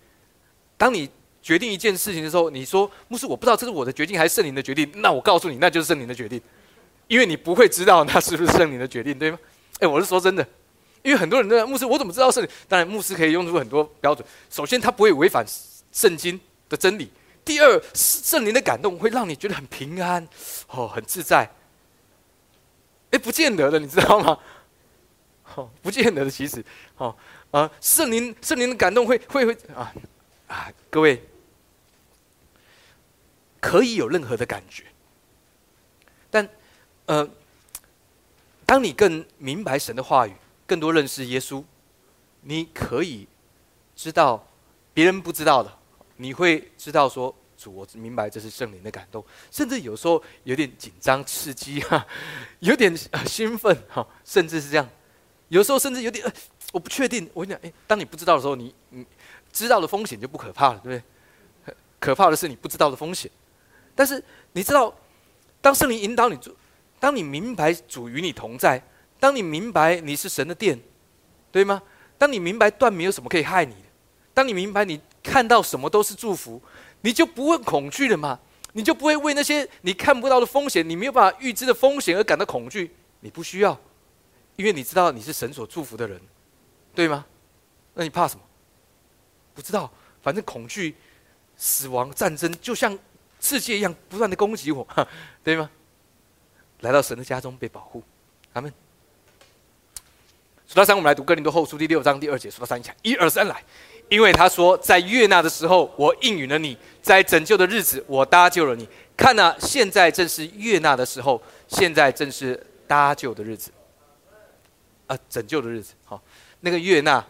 [0.77, 1.09] 当你
[1.41, 4.91] 决定一件事情的时候，你说牧师，我不知道这是我的决定还是圣灵的决定。
[4.97, 6.41] 那我告诉你，那就是圣灵的决定，
[7.09, 9.39] 因为你不会知道那是不是圣灵的决定，对吗？
[9.81, 10.47] 哎，我是说真的，
[11.03, 12.51] 因为很多人都在牧师，我怎么知道圣灵？
[12.68, 14.27] 当然，牧师可以用出很多标准。
[14.51, 15.45] 首先，他不会违反
[15.93, 17.07] 圣经的真理；
[17.45, 20.27] 第二，圣灵的感动会让你觉得很平安，
[20.68, 21.51] 哦，很自在。
[23.11, 24.39] 哎，不见得的，你知道吗？
[25.57, 26.64] 哦，不见得的，其实，
[26.96, 27.14] 哦，
[27.50, 29.92] 啊，圣灵圣灵的感动会会会啊。
[30.48, 31.24] 啊，各位
[33.59, 34.84] 可以有任何的感觉，
[36.30, 36.46] 但
[37.07, 37.26] 呃，
[38.66, 40.32] 当你更明白神的话语，
[40.66, 41.64] 更多认识耶稣，
[42.42, 43.26] 你可以
[43.96, 44.46] 知道
[44.92, 45.72] 别人不知道的，
[46.16, 52.07] 你会知道说主，我明白这是圣灵的感动，甚至有时候有点紧张刺激哈，
[52.59, 52.94] 有点
[53.24, 54.86] 兴奋哈，甚至是这样，
[55.53, 56.32] 有时候甚至有点呃
[56.72, 59.07] 我不确定，我跟你讲，哎，当你不知道的时候，你你。
[59.53, 61.05] 知道的风险就不可怕了，对不
[61.66, 61.74] 对？
[62.00, 63.30] 可怕的是你不知道的风险。
[63.94, 64.90] 但是你知道，
[65.61, 66.38] 当圣灵引导你，
[66.98, 68.82] 当你明白主与你同在，
[69.20, 70.80] 当你明白你是神的殿，
[71.50, 71.82] 对吗？
[72.16, 73.88] 当你明白断没有什么可以害你的，
[74.32, 76.59] 当你明白你看到什么都是祝福，
[77.03, 78.40] 你就不会恐惧了嘛？
[78.72, 82.90] 你就不会为那些你看不到的风险、你没有办法预知的风险而感到恐惧。
[83.20, 83.78] 你不需要，
[84.57, 86.20] 因为你知道你是神所祝福的人，
[86.94, 87.24] 对吗？
[87.94, 88.42] 那你怕什么？
[89.55, 89.90] 不知道，
[90.22, 90.94] 反正恐惧、
[91.57, 92.98] 死亡、战争，就像
[93.40, 94.86] 世界一样，不断的攻击我，
[95.44, 95.70] 对吗？
[96.80, 98.03] 来到神的家中被保护，
[98.55, 98.72] 阿门。
[100.66, 102.50] 数到三，我们来读哥林多后书第六章第二节。
[102.50, 103.62] 数到三，一起，一二三，来。
[104.09, 108.88] 因为他说，在悦纳的时候，我应允了你；在拯救的日子，我搭救了你。
[109.16, 113.70] 看呐，现在正是悦纳的时候，现在正是搭救的日子，
[115.12, 115.92] 啊，拯救的日子。
[116.06, 116.22] 好，
[116.60, 117.24] 那个悦纳。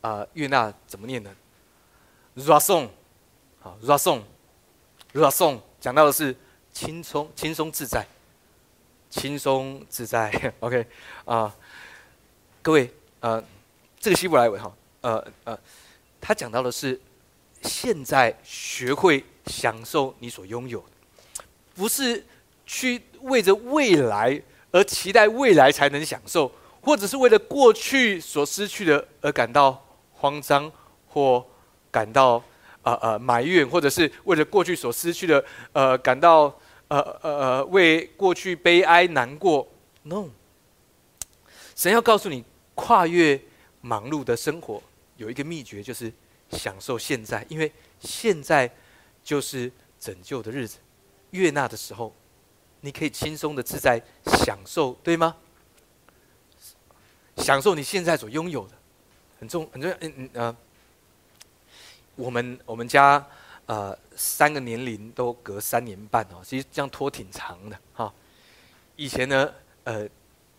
[0.00, 1.30] 啊，悦纳怎么念呢
[2.36, 2.88] ？rason，
[3.60, 6.34] 好，rason，rason，讲到的是
[6.72, 8.06] 轻松、轻松自在、
[9.10, 10.52] 轻松自在。
[10.60, 10.86] OK，
[11.24, 11.54] 啊，
[12.62, 13.42] 各位，呃，
[13.98, 15.58] 这个希伯来文哈，呃呃，
[16.20, 16.98] 他讲到的是
[17.62, 21.44] 现在学会享受你所拥有的，
[21.74, 22.24] 不是
[22.64, 24.40] 去为着未来
[24.70, 26.50] 而期待未来才能享受，
[26.80, 30.70] 或者是为了过去所失去的而感到慌张
[31.06, 31.44] 或
[31.90, 32.42] 感到
[32.82, 36.42] 呃呃埋怨，或者是为了过去所失去的呃感到
[36.88, 39.66] 呃呃呃为过去悲哀难过。
[40.02, 40.26] No，
[41.74, 42.44] 神要告诉你，
[42.74, 43.40] 跨越
[43.80, 44.82] 忙碌的生活
[45.16, 46.12] 有一个秘诀，就是
[46.50, 48.70] 享受现在，因为现在
[49.22, 50.78] 就是拯救的日子。
[51.30, 52.14] 悦纳的时候。
[52.80, 54.00] 你可以轻松的自在
[54.44, 55.34] 享受，对吗？
[57.38, 58.74] 享受你现在所拥有的，
[59.38, 59.96] 很重很重要。
[60.00, 60.56] 嗯嗯呃，
[62.16, 63.24] 我们我们家
[63.66, 68.12] 呃三个年龄都隔三年半哦，其实这样拖挺长的哈。
[68.96, 69.52] 以前呢，
[69.84, 70.08] 呃，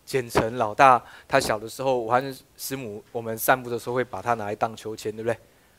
[0.05, 5.37] 简成老大他小的时候，我和师母我们散步的时候会把他拿来荡秋千，对不对？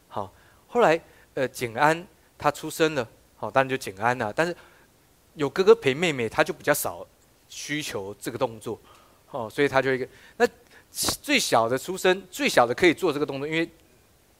[0.08, 0.30] 好，
[0.68, 1.00] 后来
[1.34, 4.54] 呃简安他出生了，好，当然就简安了，但是。
[5.34, 7.06] 有哥哥陪妹妹，他就比较少
[7.48, 8.78] 需求这个动作，
[9.30, 10.06] 哦，所以他就一个
[10.36, 10.46] 那
[10.90, 13.68] 最小的出生，最小的可以做这个动作，因为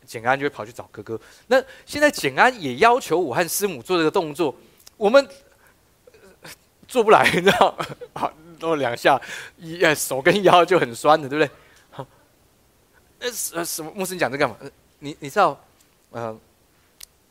[0.04, 1.20] 简安就会跑去找哥哥。
[1.46, 4.54] 那现在简安也要求我和师母做这个动作，
[4.96, 5.26] 我们
[6.88, 7.76] 做不来， 你知道？
[8.14, 9.20] 好，弄两下，
[9.58, 11.50] 一手跟腰就很酸的，对不对？
[11.90, 12.06] 好，
[13.20, 13.90] 呃，什么？
[13.92, 14.56] 牧师讲这干嘛？
[14.98, 15.58] 你你知道？
[16.10, 16.36] 呃，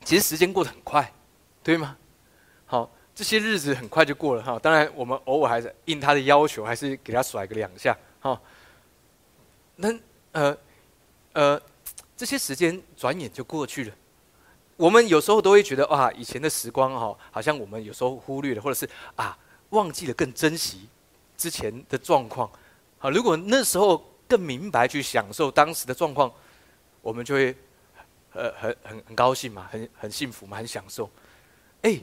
[0.06, 1.14] 其实时间过得很快，
[1.62, 1.98] 对吗？
[2.66, 2.90] 好。
[3.20, 8.42] 这些日子很快就过了哈，当然我们偶尔还是应他的要求，还是给他甩个两下哈。
[9.76, 9.94] 那
[10.32, 10.58] 呃
[11.34, 11.62] 呃，
[12.16, 13.94] 这些时间转眼就过去了。
[14.78, 19.38] 我们有时候都会觉得哇，以前的时光哈，好像我们有时候忽略了，或者是啊
[19.72, 20.88] 忘记了更珍惜
[21.36, 22.50] 之前的状况。
[23.00, 26.32] 好，如果那时候更明白去享受当时的状况，
[27.02, 27.54] 我们就会
[28.32, 31.12] 呃很很很高兴嘛，很很幸福嘛，很享受。
[31.82, 32.00] 哎。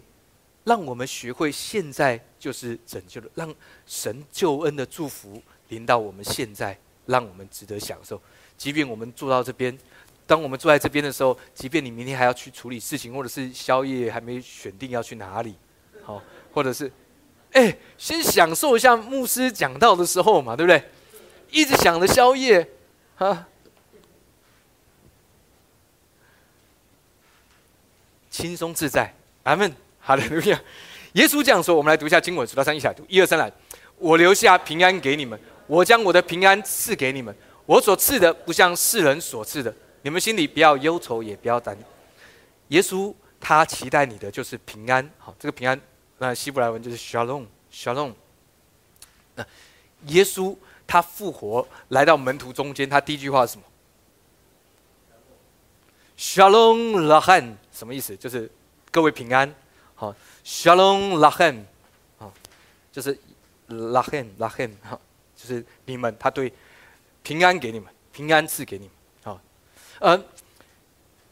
[0.67, 3.55] 让我们学会现在就是拯救的，让
[3.87, 8.21] 神救恩的祝福临到我们现在，让我们值得享受。
[8.59, 9.79] 即便我们坐到这边，
[10.27, 15.55] 当我们坐在这边的时候，即便你明天还要去处理事情，或者是宵夜还没选定要去哪里，
[16.03, 16.21] 好，
[16.53, 16.91] 或者是，
[17.53, 20.83] 哎，先享受一下牧师讲道的时候嘛，对不对？
[21.53, 22.69] 一直想着宵夜，
[23.15, 23.47] 哈，
[28.29, 29.15] 轻松自在，
[29.45, 29.73] 阿门。
[30.07, 30.63] 好的，路亚，
[31.15, 31.75] 耶稣这样说。
[31.75, 33.05] 我们来读一下经文，数到三一起来读。
[33.09, 33.53] 一二三来，
[33.99, 35.37] 我留下平安给你们，
[35.67, 37.35] 我将我的平安赐给你们。
[37.65, 41.77] 我所赐的不像世人所赐的，你们心里不要忧愁，也不要担。
[42.69, 45.11] 耶稣他期待你的就是平安。
[45.19, 45.81] 好，这个平安，
[46.19, 48.13] 那希伯来文就是 shalom，shalom。
[49.35, 49.45] 那
[50.07, 53.65] 耶稣他复活来到门徒中间，他第一句话是什么
[56.17, 58.17] ？shalom lahan，什么意思？
[58.17, 58.49] 就是
[58.93, 59.53] 各位平安。
[59.99, 61.63] 好，Shalom Lachem，
[62.19, 62.33] 好，
[62.93, 63.19] 就是
[63.69, 65.01] Lachem Lachem，好，
[65.35, 66.53] 就是你们，他对
[67.23, 68.91] 平安给你们，平安赐给你们，
[69.25, 69.41] 好，
[70.01, 70.23] 呃，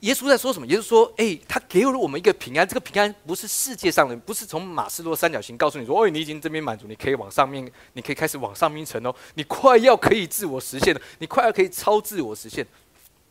[0.01, 0.67] 耶稣在说什么？
[0.67, 12.67] 耶稣说，哎，他给了我们一个平安，这个平安不是世界上的，不是从马斯洛三角形告诉你说，哦，你已经这边满足，你可以往上面，你可以开始往上面一层哦，你快要可以自我实现了，你快要可以超自我实现，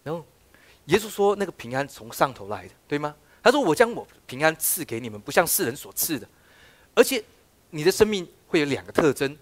[0.04, 0.24] 然后
[0.86, 3.16] 耶稣说，那个平安从上头来的，对吗？
[3.44, 6.26] 他说：“我将我平安赐给你们，不像世人所赐的。
[6.96, 7.22] 而且，
[7.72, 9.38] 你的生命会有两个特征：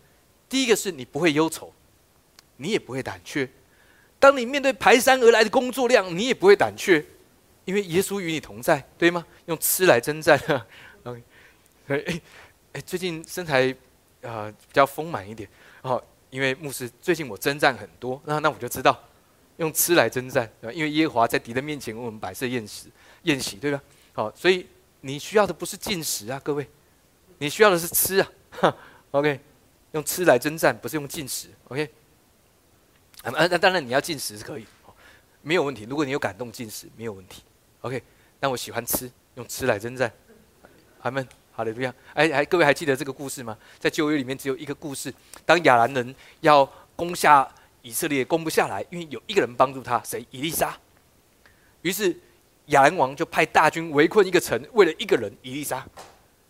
[0.49, 1.71] 第一个是你不会忧愁，
[2.57, 3.47] 你也不会胆怯。
[4.19, 7.05] 当你面对排山而来的工作量，你也不会胆怯，
[7.65, 9.23] 因为耶稣与你同在，对吗？
[9.45, 10.39] 用吃来征战。
[11.03, 11.23] 嗯，
[11.87, 12.03] 哎
[12.73, 13.69] 哎，最近身材
[14.23, 15.47] 啊比较丰满一点
[15.83, 18.99] 哦，因为牧师最近我征战很多，那那我就知道
[19.57, 22.87] 用吃来征战，因为耶和华在敌人面前为我们摆设宴食。”
[23.23, 23.81] 宴席对吧？
[24.13, 24.67] 好，所以
[25.01, 26.67] 你需要的不是进食啊，各位，
[27.37, 28.75] 你需要的是吃啊。
[29.11, 29.39] OK，
[29.93, 31.47] 用吃来征战，不是用进食。
[31.69, 31.89] OK，
[33.23, 34.65] 啊，那当然你要进食是可以，
[35.41, 35.85] 没有问题。
[35.89, 37.43] 如果你有感动进食，没有问题。
[37.81, 38.03] OK，
[38.39, 40.11] 但我喜欢吃，用吃来征战。
[41.01, 41.93] 阿门，好的，这样。
[42.13, 43.57] 哎，还各位还记得这个故事吗？
[43.79, 45.13] 在旧约里面只有一个故事，
[45.45, 46.65] 当亚兰人要
[46.95, 47.49] 攻下
[47.81, 50.25] 以色列，攻不下来，因为有一个人帮助他，谁？
[50.31, 50.77] 以利沙。
[51.81, 52.19] 于是。
[52.71, 55.85] 亚兰王就派大军围困一个城，为了一个人伊丽莎，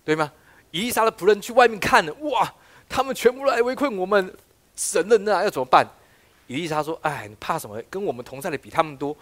[0.04, 0.32] 对吗？
[0.72, 2.52] 伊丽莎的仆人去外面看了，哇，
[2.90, 4.34] 他们全部来围困我们，
[4.76, 5.86] 神人啊，要怎么办？
[6.48, 7.82] 伊丽莎说：“哎，你怕什么？
[7.90, 9.16] 跟我们同在的比他们多。”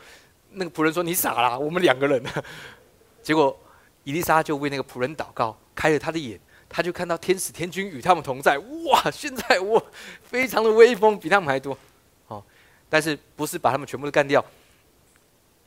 [0.54, 2.24] 那个仆人说：“你傻啦，我们两个人。
[3.22, 3.56] ”结果
[4.04, 8.58] 伊丽莎就为那个仆人祷告，开了他的眼，他就看到天使天君与他们同在。
[8.58, 9.84] 哇，现在我
[10.24, 11.78] 非常的威风，比他们还多。
[12.28, 12.44] 哦，
[12.90, 14.44] 但是不是把他们全部都干掉？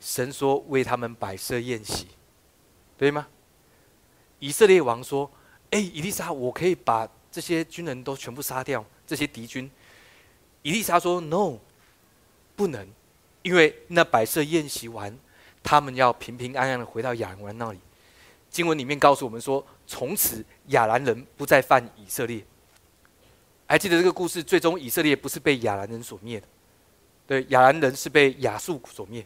[0.05, 2.09] 神说为他们摆设宴席，
[2.99, 3.29] 对吗？
[4.41, 5.31] 以色列王说
[5.71, 9.71] ：“哎，以利沙，我可以把这些军人都全部杀掉，这些敌军。
[10.63, 11.59] 伊丽莎说：“No，
[12.57, 12.85] 不能，
[13.43, 15.17] 因为那摆设宴席完，
[15.63, 17.79] 他们要平平安安的回到亚兰那里。
[18.51, 22.45] 经文里面告诉我们说，从此亚兰人不再犯以色列。
[23.69, 24.43] 还记得这个故事？
[24.43, 26.47] 最终以色列不是被亚兰人所灭的，
[27.29, 29.25] 对，亚兰人是被亚述所灭。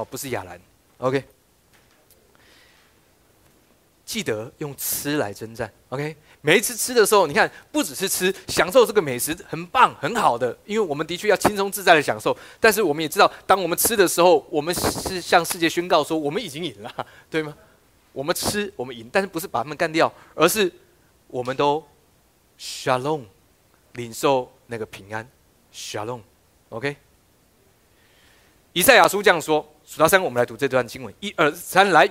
[0.00, 0.60] 哦，不是亚兰。
[0.98, 1.24] OK。”
[4.04, 6.16] 记得用吃来征战，OK？
[6.40, 12.36] 每一次吃的时候，你看，不只是吃，享受这个美食，很棒，很好的，因为我们的确要轻松自在的享受。
[12.58, 17.56] 但是我们也知道，当我们吃的时候，我们是向世界宣告说，我们已经赢了，对吗？
[18.12, 20.72] 我们吃，我们赢，但是不是把他们干掉，而是
[21.28, 21.86] 我们都
[22.58, 23.22] shalom，
[23.92, 25.24] 领受那个平安
[25.72, 26.96] ，shalom，OK？
[28.72, 32.08] 以赛亚书这样说，数到三，我们来读这段经文，一二三，来。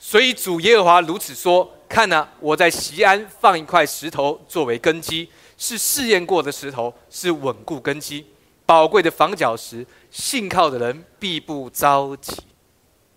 [0.00, 8.24] 所以主耶和华如此说：“看呐，我在西安放一块石头作为根基，是试验过的石头，是稳固根基、
[8.64, 9.86] 宝贵的防脚石。
[10.10, 12.34] 信靠的人必不着急。”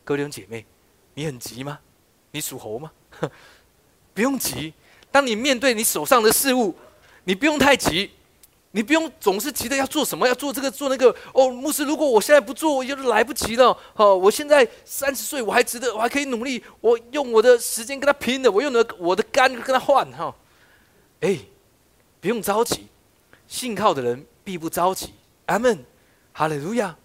[0.04, 0.66] 哥弟兄姐妹，
[1.14, 1.80] 你很急吗？
[2.32, 2.92] 你属猴吗？
[4.14, 4.74] 不用急。
[5.10, 6.76] 当你面对你手上的事物，
[7.24, 8.12] 你不用太急。
[8.74, 11.14] 你不用总是急着要做什么，要做这个做那个。
[11.34, 13.78] 哦，牧师，如果我现在不做，我就来不及了。
[13.96, 16.64] 哦，我现在三十岁，我还值得，我还可以努力。
[16.80, 20.34] 我用我的时间跟他拼的，我用的我的肝跟他换哈。
[21.20, 21.38] 哎，
[22.22, 22.88] 不用着急，
[23.46, 25.14] 信靠的人必不着急。
[25.48, 25.84] 阿门，
[26.32, 26.96] 哈利路亚。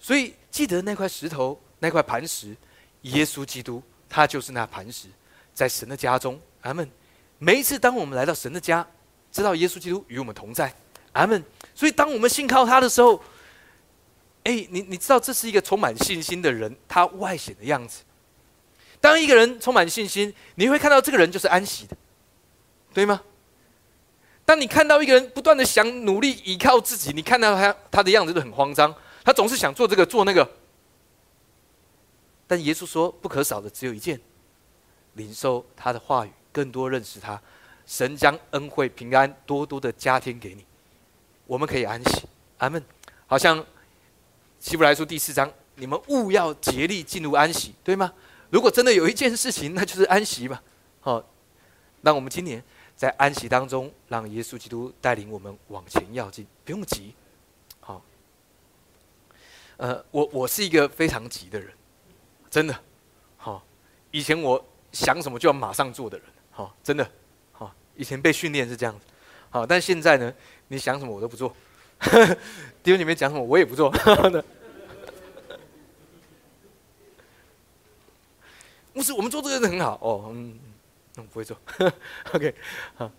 [0.00, 2.56] 所以记得那块石头，那块磐石，
[3.02, 5.06] 耶稣基督，他就是那磐石，
[5.54, 6.40] 在神的家中。
[6.62, 6.90] 阿门。
[7.38, 8.84] 每一次当我们来到神的家，
[9.30, 10.74] 知道耶稣基督与我们同在。
[11.16, 11.42] 阿门。
[11.74, 13.22] 所以，当我们信靠他的时候，
[14.44, 18.02] 哎，你你知道，这是一个充满信心的人，他外显的样子。
[19.00, 21.96] 当一个人充满信心，你会看到这个人就是安息的，
[22.94, 23.20] 对吗？
[24.44, 28.94] 当你看到一个人不断的想努力依靠自己，你看到他他的样子都很慌张，
[29.24, 30.48] 他总是想做这个做那个。
[32.46, 34.20] 但耶稣说，不可少的只有一件：
[35.14, 37.40] 领受他的话语，更多认识他。
[37.86, 40.64] 神将恩惠平安多多的加添给你。
[41.46, 42.22] 我们可以安息，
[42.58, 42.82] 阿门。
[43.26, 43.64] 好像
[44.58, 48.12] 希伯来书第四章，你们务要竭力进入安息，对吗？
[48.50, 50.60] 如果真的有一件事情，那就是安息嘛。
[51.00, 51.24] 好，
[52.00, 52.62] 那我们今年
[52.96, 57.14] 在安息当中，让耶稣基督带领我们往前要进，不用急。
[57.80, 58.02] 好，
[59.76, 61.72] 呃，我我是一个非常急的人，
[62.50, 62.76] 真的。
[63.36, 63.62] 好，
[64.10, 67.08] 以前我想什么就要马上做的人，好，真的。
[67.52, 69.04] 好，以前被训练是这样子。
[69.50, 70.32] 好，但现在呢？
[70.68, 71.54] 你想什么我都不做，
[72.82, 73.90] 弟兄姐妹讲什么我也不做。
[78.92, 80.58] 牧师，我们做这个人很好哦，嗯，
[81.16, 81.54] 我不会做。
[82.32, 82.54] OK，
[82.94, 83.10] 好，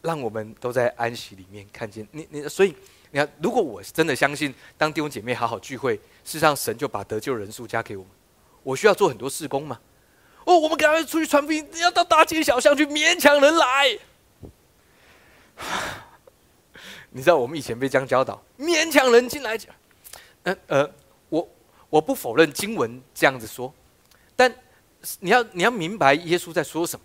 [0.00, 2.48] 让我们都在安息里面看见你你。
[2.48, 2.72] 所以
[3.10, 8.12] 你看，如果我真的相信，当弟兄姐妹好好聚会，事实上神就把得救人数加给我们。
[8.62, 9.80] 我需要做很多事工吗？
[10.44, 13.98] 哦，我们赶快出去传福音，要到大街小巷去勉强人来。
[17.10, 19.74] 你知道我们以前被这样教导，勉强人进来讲，
[20.44, 20.90] 呃呃，
[21.28, 21.48] 我
[21.90, 23.72] 我不否认经文这样子说，
[24.34, 24.52] 但
[25.20, 27.04] 你要你要明白耶稣在说什么，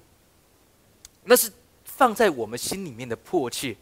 [1.26, 1.52] 那是
[1.84, 3.76] 放在我们心里面的迫切。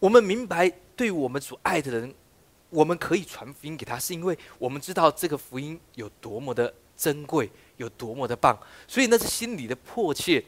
[0.00, 2.14] 我们明白，对我们所爱的人，
[2.68, 10.44] 我们可以传福音给他，是因为我们知道这个福音有多么的珍贵，有多么的棒，所以那是心里的迫切。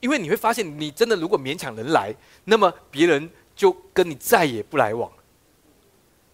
[0.00, 5.10] 因为你会发现，你真的如果勉强人来，那么别人就跟你再也不来往，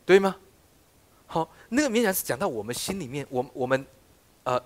[0.05, 0.37] 对吗？
[1.27, 3.87] 好，那个勉强是讲到我们心里面，我我们
[4.45, 4.63] 呃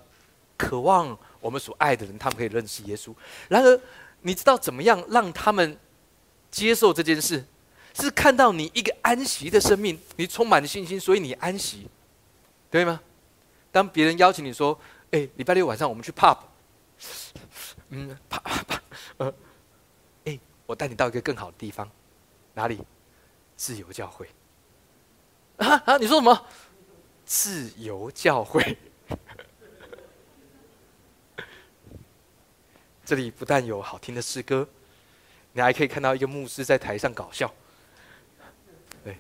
[0.57, 3.15] 渴望我们所爱的人，他们可以认识耶稣。
[3.49, 3.81] 然而，
[4.23, 5.79] 你知道怎么样让他们
[6.51, 7.45] 接受这件事？
[7.95, 11.89] 是看到你一个安息的生命，你充满了信心，所以你安息，
[12.71, 13.01] 对吗？
[13.73, 14.79] 当别人邀请你说
[15.11, 16.37] ：“哎，礼拜六晚上我们去 pub。”
[17.91, 18.83] 嗯， 啪啪啪，
[19.19, 19.35] 呃，
[20.25, 21.91] 哎，我带你到一个更好的地方，
[22.55, 22.79] 哪里？
[23.57, 24.29] 自由教会。
[25.57, 25.97] 啊啊！
[25.97, 26.47] 你说什么？
[27.25, 28.77] 自由教会。
[33.05, 34.69] 这里不但有好听的诗歌，
[35.53, 37.53] 你还可以看到一个牧师在台上搞笑。
[39.03, 39.17] 对，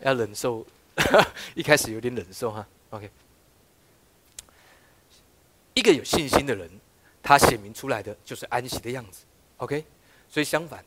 [0.00, 0.66] 要忍受，
[1.54, 2.66] 一开始有点忍受哈。
[2.90, 3.10] OK，
[5.74, 6.70] 一个有信心的人。
[7.22, 9.24] 他显明出来的就是安息的样子
[9.58, 9.84] ，OK。
[10.28, 10.84] 所以相反，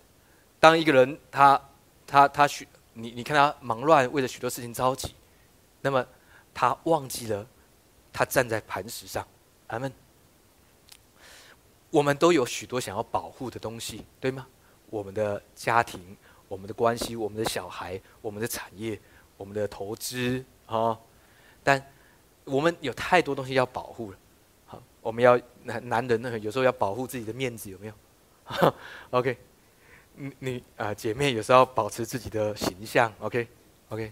[0.59, 1.61] 当一个人他
[2.05, 5.15] 他他许你你看他忙乱，为了许多事情着急，
[5.81, 6.05] 那么
[6.53, 7.45] 他忘记了
[8.13, 9.25] 他站在磐石上。
[9.67, 9.91] 阿门。
[11.89, 14.47] 我们都有许多想要保护的东西，对吗？
[14.89, 16.15] 我们的家庭、
[16.47, 18.99] 我们的关系、我们的小孩、我们的产业、
[19.37, 20.97] 我们的投资啊。
[21.63, 21.85] 但
[22.45, 24.17] 我们有太多东西要保护了。
[25.01, 27.93] 我们要男男人呢，有时候要保护自己的面子，有没有？
[29.11, 29.37] OK，
[30.15, 33.11] 你你啊，姐妹有时候要保持自己的形象。
[33.19, 34.11] OK，OK，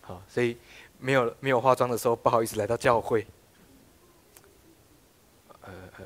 [0.00, 0.56] 好，所以
[0.98, 3.26] 没有没有化妆的时候，不好意思来到教会。
[5.60, 6.04] 呃呃，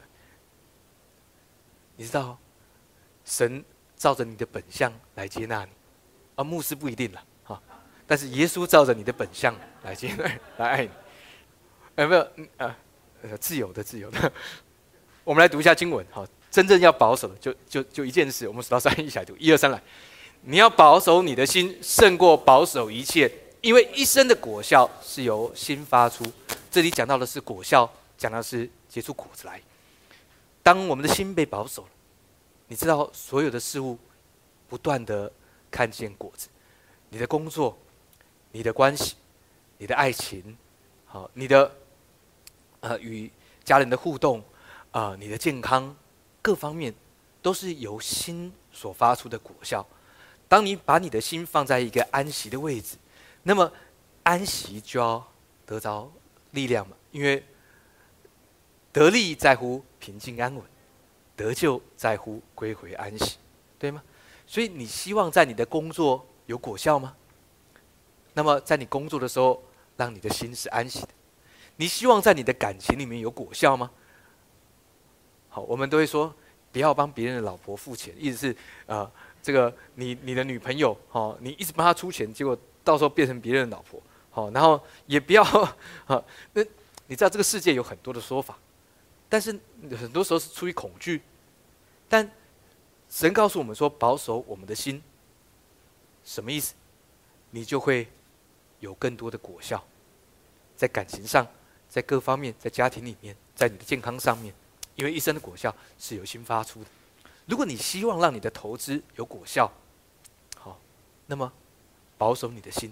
[1.96, 2.36] 你知道，
[3.24, 3.64] 神
[3.96, 5.70] 照着你的本相来接纳你，
[6.34, 7.62] 啊，牧师不一定了，哈，
[8.06, 9.54] 但是耶稣照着你的本相
[9.84, 10.24] 来接纳，
[10.58, 10.90] 来爱你，
[11.96, 12.28] 有没有？
[12.56, 12.76] 呃，
[13.40, 14.32] 自由的，自由的。
[15.24, 19.82] 我们来读一下经文，好，真正要保守的，就就就一件事，我们数到三一起来读，一二三来，
[20.42, 26.24] 你要保守你的心，胜过保守一切，因为一生的果效是由心发出。
[26.70, 28.70] 这里讲到的是果效，讲的是。
[28.92, 29.58] 结出果子来。
[30.62, 31.88] 当我们的心被保守了，
[32.68, 33.96] 你知道所有的事物
[34.68, 35.32] 不断的
[35.70, 36.50] 看见果子。
[37.08, 37.74] 你的工作、
[38.50, 39.14] 你的关系、
[39.78, 40.58] 你的爱情，
[41.06, 41.74] 好，你的
[42.82, 43.28] 呃与
[43.64, 44.44] 家人的互动
[44.92, 45.96] 啊，你的健康
[46.40, 46.94] 各方面，
[47.40, 49.84] 都是由心所发出的果效。
[50.48, 52.96] 当你把你的心放在一个安息的位置，
[53.42, 53.72] 那么
[54.22, 55.26] 安息就要
[55.64, 56.10] 得着
[56.50, 57.42] 力量嘛，因为。
[58.94, 60.62] 得利在乎平静安稳，
[61.34, 63.38] 得救在乎归回安息，
[63.78, 64.02] 对吗？
[64.46, 67.16] 所以你希望在你的工作有果效吗？
[68.34, 69.62] 那么在你工作的时候，
[69.96, 71.08] 让你的心是安息的。
[71.76, 73.90] 你希望在你的感情里面有果效吗？
[75.48, 76.34] 好，我们都会说
[76.70, 78.56] 不要帮别人的老婆付钱，意思是
[78.86, 79.10] 啊，
[79.42, 84.00] 这个你你的女朋友，好，你一直帮她出钱，结果到时候变成别人的老婆，
[84.30, 85.42] 好，然后也不要
[86.06, 86.62] 啊， 那
[87.06, 88.58] 你知道这个世界有很多的说法。
[89.28, 89.58] 但是
[89.98, 91.22] 很多时候是出于恐惧，
[92.06, 92.30] 但
[93.08, 95.02] 神告诉我们说：保守我们的心，
[96.22, 96.74] 什么意思？
[97.50, 98.08] 你就会
[98.80, 99.82] 有更多的果效，
[100.76, 101.46] 在感情上，
[101.92, 104.54] 在各方面，在家庭里面，在你的健康上面，
[104.94, 106.88] 因为一生的果效是由心发出的。
[107.44, 109.70] 如果你希望让你的投资有果效，
[110.56, 110.80] 好，
[111.26, 111.52] 那么
[112.16, 112.90] 保守你的心，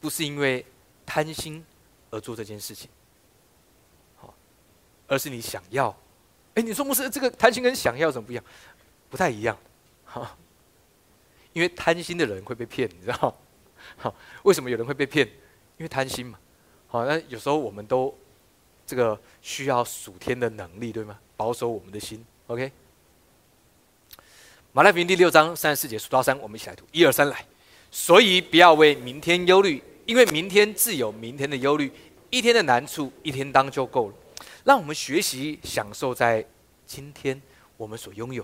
[0.00, 0.64] 不是因为
[1.04, 1.62] 贪心
[2.08, 2.88] 而做这件事情。
[4.16, 4.32] 好
[5.06, 5.94] 而是你想要，
[6.54, 8.42] 哎，你说牧师，这个贪心跟想要怎么不一样？
[9.10, 9.54] 不太一样，
[10.06, 10.34] 哈。
[11.52, 13.38] 因为贪心的人会被骗，你知道？
[13.98, 14.14] 好，
[14.44, 15.26] 为什么有人会被骗？
[15.76, 16.38] 因为贪心嘛。
[16.90, 18.12] 好，那有时候我们都
[18.86, 21.18] 这个需要属天的能力，对吗？
[21.36, 22.24] 保守我们的心。
[22.46, 22.72] OK。
[24.72, 27.44] 马太福音第六章三十四节数到三，我们一起来读，一二三来。
[27.90, 31.92] 所以不要为明天忧虑，因为明天自有明天的忧虑，
[32.30, 34.14] 一天的难处一天当就够了。
[34.64, 36.42] 让我们学习享受在
[36.86, 37.38] 今天
[37.76, 38.42] 我们所拥有，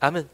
[0.00, 0.28] 阿门。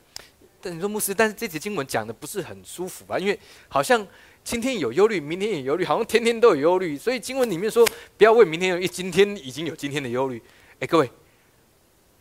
[0.60, 3.18] 但你说牧师，但是这节经文讲的不是很舒服吧？
[3.20, 3.38] 因为
[3.68, 4.04] 好像
[4.44, 6.96] 今天有忧虑，明天也忧虑，好像天天都有忧虑。
[6.96, 7.86] 所以经文里面说，
[8.16, 10.42] 不要为明天忧虑，今天已经有今天的忧虑。
[10.80, 11.10] 哎，各位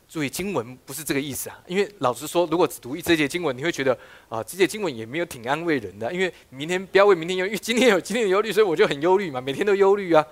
[0.07, 1.59] 注意，经文不是这个意思啊。
[1.67, 3.97] 因为老实说，如果只读一这节经文，你会觉得
[4.29, 6.11] 啊，这节经文也没有挺安慰人的。
[6.13, 10.25] 因为明天不要为明天忧虑，今天有今天的忧虑，所以我就很忧虑嘛，每天都忧虑啊，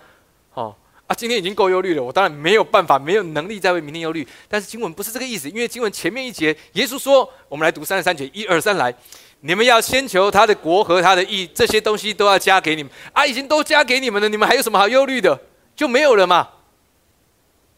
[0.52, 0.78] 好。
[1.08, 4.28] 啊，今天已经够忧虑了，我当然没有办法，没有能力再为明天忧虑。
[4.48, 8.96] 但是经文不是这个意思，因为经文前面一节，耶稣说：“我们来读三十三节，一二三来，
[9.42, 12.92] 你们要先求他的国和他的义，这些东西都要加给你们。
[13.14, 15.40] 啊，已经都加给你们了，你们还有什么好忧虑的？
[15.76, 16.50] 就没有了嘛。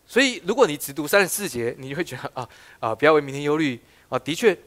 [0.07, 2.49] 所以，如果你只读三十四节，你就会觉得啊
[2.79, 4.17] 啊，不要为明天忧虑啊。
[4.19, 4.57] 的确，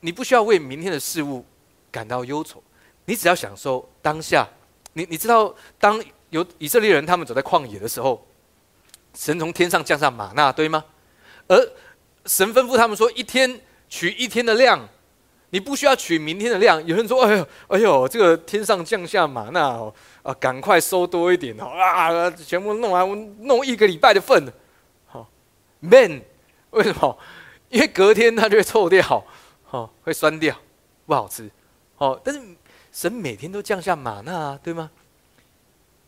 [0.00, 1.44] 你不需要为明天的事物
[1.90, 2.62] 感到忧愁，
[3.04, 4.48] 你只要享受当下。
[4.92, 6.02] 你你知道当。
[6.30, 8.26] 有以色列人，他们走在旷野的时候，
[9.14, 10.84] 神从天上降下玛纳，对吗？
[11.46, 11.56] 而
[12.26, 14.88] 神吩咐他们说：一天取一天的量，
[15.54, 16.84] 你不需要取明天的量。
[16.84, 19.94] 有人说：哎呦，哎呦，这个天上降下玛纳哦，
[20.24, 24.52] 啊，赶快收多一点哦，啊，全部弄完，弄一个礼拜的份。
[25.06, 25.30] 好
[25.78, 26.20] ，man，
[26.70, 27.16] 为什么？
[27.68, 29.24] 因为隔天它就会臭掉，
[29.62, 30.56] 好，会酸掉，
[31.06, 31.48] 不好吃。
[31.94, 32.42] 好，但是
[32.90, 34.90] 神每天都降下玛纳，对吗？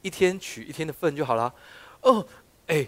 [0.02, 1.54] 一天取一天的份就好了。
[2.00, 2.26] 哦，
[2.66, 2.84] 哎，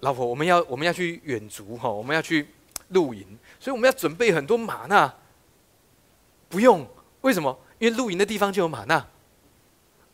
[0.00, 2.48] 老婆，我们要我们要去远足哈，我们要去
[2.88, 3.26] 露营，
[3.58, 5.10] 所以我们要准备很多玛纳。
[6.54, 6.86] 不用，
[7.22, 7.58] 为什么？
[7.80, 8.94] 因为露营的地方就有玛纳。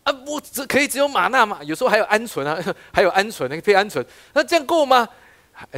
[0.04, 1.62] 啊，我只可以只有玛纳嘛？
[1.62, 2.58] 有时候还有鹌鹑啊，
[2.92, 5.06] 还有鹌鹑，那个配鹌鹑，那这样够吗？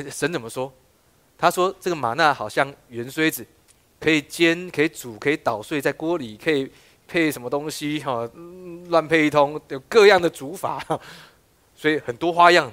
[0.09, 0.73] 神怎么说？
[1.37, 3.45] 他说这个玛纳好像圆锥子，
[3.99, 6.71] 可以煎，可以煮，可以捣碎在锅里，可以。
[7.09, 8.27] 配什么东西哈？
[8.89, 10.83] 乱配一通，有各样的煮法，
[11.77, 12.73] 所以很多花样。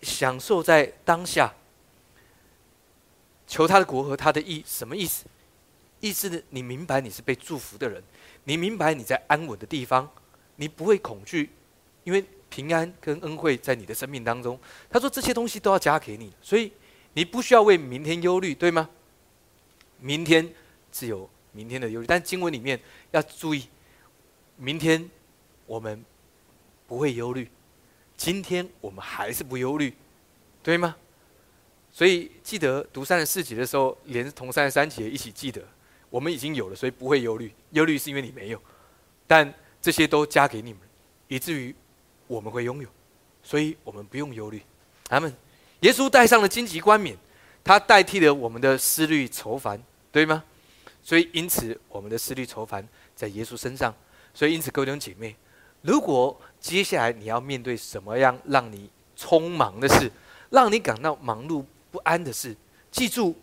[0.00, 1.54] 享受在当下，
[3.46, 5.26] 求他的国和他的意，什么意思？
[6.02, 6.42] 意思呢？
[6.50, 8.02] 你明白你是被祝福的人，
[8.42, 10.10] 你明白你在安稳的地方，
[10.56, 11.48] 你不会恐惧，
[12.02, 14.58] 因为平安跟恩惠在你的生命当中。
[14.90, 16.72] 他说这些东西都要加给你，所以
[17.12, 18.90] 你不需要为明天忧虑，对吗？
[20.00, 20.52] 明天
[20.90, 22.80] 自有明天的忧虑，但经文里面
[23.12, 23.68] 要注意，
[24.56, 25.08] 明天
[25.66, 26.04] 我们
[26.88, 27.48] 不会忧虑，
[28.16, 29.94] 今天我们还是不忧虑，
[30.64, 30.96] 对吗？
[31.92, 35.62] 所以记得读三十四节的时候，连同三十三节一起记得，
[36.12, 37.50] 我们已经有了，所以不会忧虑。
[37.70, 38.60] 忧虑是因为你没有，
[39.26, 40.80] 但这些都加给你们，
[41.26, 41.74] 以至于
[42.26, 42.88] 我们会拥有，
[43.42, 44.62] 所以我们不用忧虑。
[45.06, 45.34] 他们，
[45.80, 47.16] 耶稣戴上了荆棘冠冕，
[47.64, 50.44] 他代替了我们的思虑愁烦，对吗？
[51.02, 52.86] 所以因此我们的思虑愁烦
[53.16, 53.94] 在耶稣身上。
[54.34, 55.34] 所以因此各位弟兄姐妹，
[55.80, 60.12] 如果接下来你要面对什么样让你匆忙的事，
[60.50, 61.64] 让你感到忙碌。
[61.92, 62.56] 不安的事，
[62.90, 63.36] 记住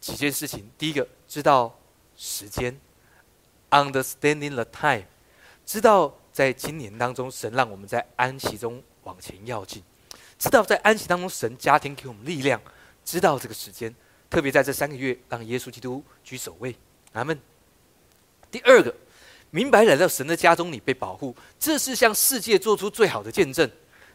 [0.00, 0.70] 几件事情。
[0.78, 1.74] 第一个，知道
[2.14, 2.78] 时间
[3.70, 5.04] ，understanding the time，
[5.64, 9.82] 知道在今年当中，神让我们在安息中往前要进，
[10.38, 12.60] 知道在安息当中，神家庭给我们力量，
[13.02, 13.94] 知道这个时间，
[14.28, 16.76] 特别在这三个月，让耶稣基督居首位。
[17.14, 17.40] 阿门。
[18.50, 18.94] 第二个，
[19.48, 23.66] 明白来到神的家中，你被保护，这是向世界做出最好的见证。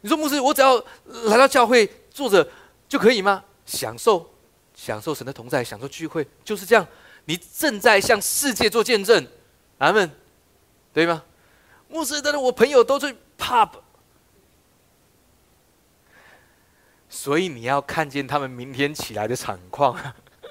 [0.01, 2.47] 你说牧师，我只要来到教会坐着。
[2.87, 3.43] 就可以吗？
[3.65, 4.29] 享受，
[4.75, 6.87] 享受神的同在，享受聚会，就是这样。
[7.27, 9.27] 你正在向世界做见证，
[9.77, 10.09] 阿门，
[10.93, 11.23] 对吗？
[11.89, 13.69] 牧师，但是我朋友都去 pub，
[17.09, 19.97] 所以你要看见他们明天起来的惨况，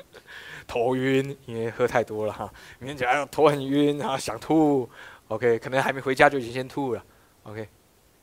[0.69, 2.53] 头晕，因为喝太多了哈。
[2.79, 4.89] 明天起来头很晕啊，想吐。
[5.29, 7.03] OK，可能还没回家就已经先吐了。
[7.45, 7.69] OK，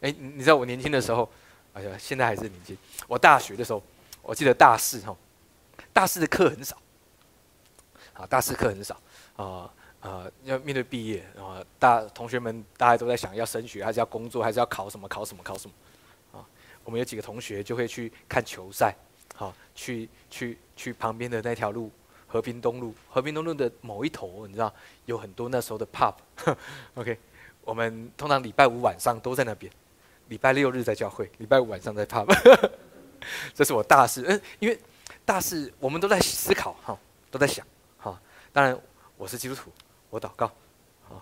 [0.02, 1.30] 哎，你知道我年轻的时候，
[1.74, 2.78] 哎呀，现在还是年轻。
[3.08, 3.84] 我大学的时候。
[4.26, 5.14] 我记得大四哈，
[5.92, 6.78] 大四的课很少，
[8.28, 9.00] 大四课很少，
[9.36, 9.70] 啊
[10.00, 16.46] 啊，要面对毕业啊，大同学们大家都在想要升学还是要工作还是要考什么考什么考什么，啊，
[16.84, 18.96] 我们有几个同学就会去看球赛，
[19.36, 21.90] 好，去去去旁边的那条路
[22.28, 24.74] 和平东路，和平东路的某一头，你知道
[25.06, 27.18] 有很多那时候的 pub，OK，
[27.64, 29.72] 我们通常礼拜五晚上都在那边，
[30.28, 32.28] 礼拜六日在教会，礼拜五晚上在 pub。
[33.54, 34.78] 这是我大事，嗯，因为
[35.24, 37.00] 大事我们都在思考哈，
[37.32, 37.66] 都在想。
[38.54, 38.80] 当然
[39.18, 39.70] 我是基督徒，
[40.10, 40.50] 我祷告，
[41.10, 41.22] 好。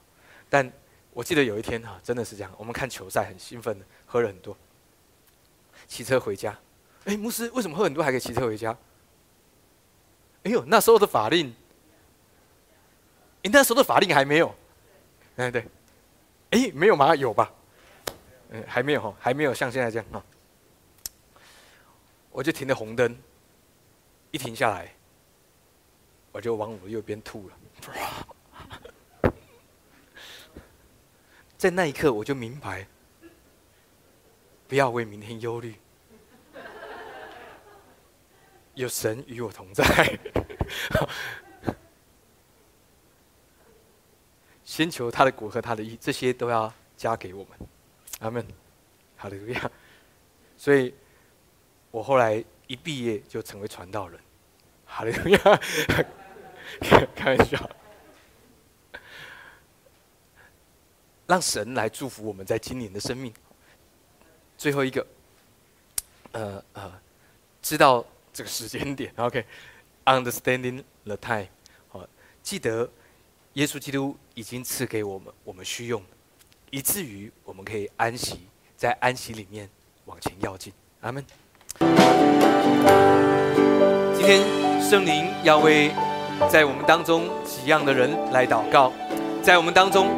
[0.50, 0.72] 但
[1.14, 4.56] 我记得有一天哈，真的是这样，我们看球赛很兴奋的，喝了很多，
[5.88, 6.56] 骑车回家。
[7.06, 8.78] 哎，牧师为什么喝很多还可以骑车回家？
[10.44, 11.56] 哎呦，那时候的法令，
[13.44, 14.54] 哎，那时候的法令还没有，
[15.38, 15.66] 哎对，
[16.50, 17.16] 哎没有吗？
[17.16, 17.52] 有吧？
[18.50, 20.22] 嗯，还没有哈，还没有像现在这样哈。
[22.32, 23.18] 我就停了红灯，
[24.32, 24.94] 一停下来，
[26.32, 27.58] 我就往我右边吐了。
[31.58, 32.88] 在那一刻，我就明白，
[34.68, 35.76] 不要为明天忧虑，
[38.74, 40.20] 有神与我同在。
[44.64, 47.60] 先求他的果和他的意，这些都要加给我们。
[48.20, 48.46] 阿门。
[49.16, 49.72] 好的，路亚。
[50.58, 50.94] 所以。
[51.92, 54.18] 我后来一毕业就成为传道人，
[54.86, 55.40] 好利路亚！
[57.15, 57.69] 开玩笑，
[61.28, 63.34] 让神来祝福我们在今年的生命。
[64.57, 65.05] 最后一个，
[66.34, 66.91] 呃呃，
[67.61, 71.47] 知道这个时间点， OK，understanding the time，
[71.89, 72.07] 好，
[72.43, 72.89] 记得
[73.53, 76.03] 耶稣基督已经赐给我们我们需用，
[76.69, 78.47] 以至于我们可以安息，
[78.78, 79.69] 在安息里面
[80.05, 80.72] 往前要进。
[81.01, 81.26] 阿门。
[84.13, 85.91] 今天圣灵要为
[86.50, 88.92] 在我们当中几样的人来祷告，
[89.42, 90.10] 在我们当中，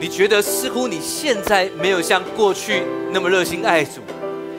[0.00, 2.82] 你觉得似乎你现在没有像过去
[3.12, 4.00] 那么热心爱主，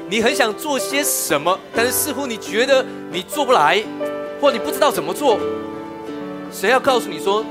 [0.10, 3.84] 你很想做些什么，但是似乎你觉得你做不来，
[4.40, 5.38] 或你不知道怎么做。
[6.52, 7.44] 谁要告诉你说，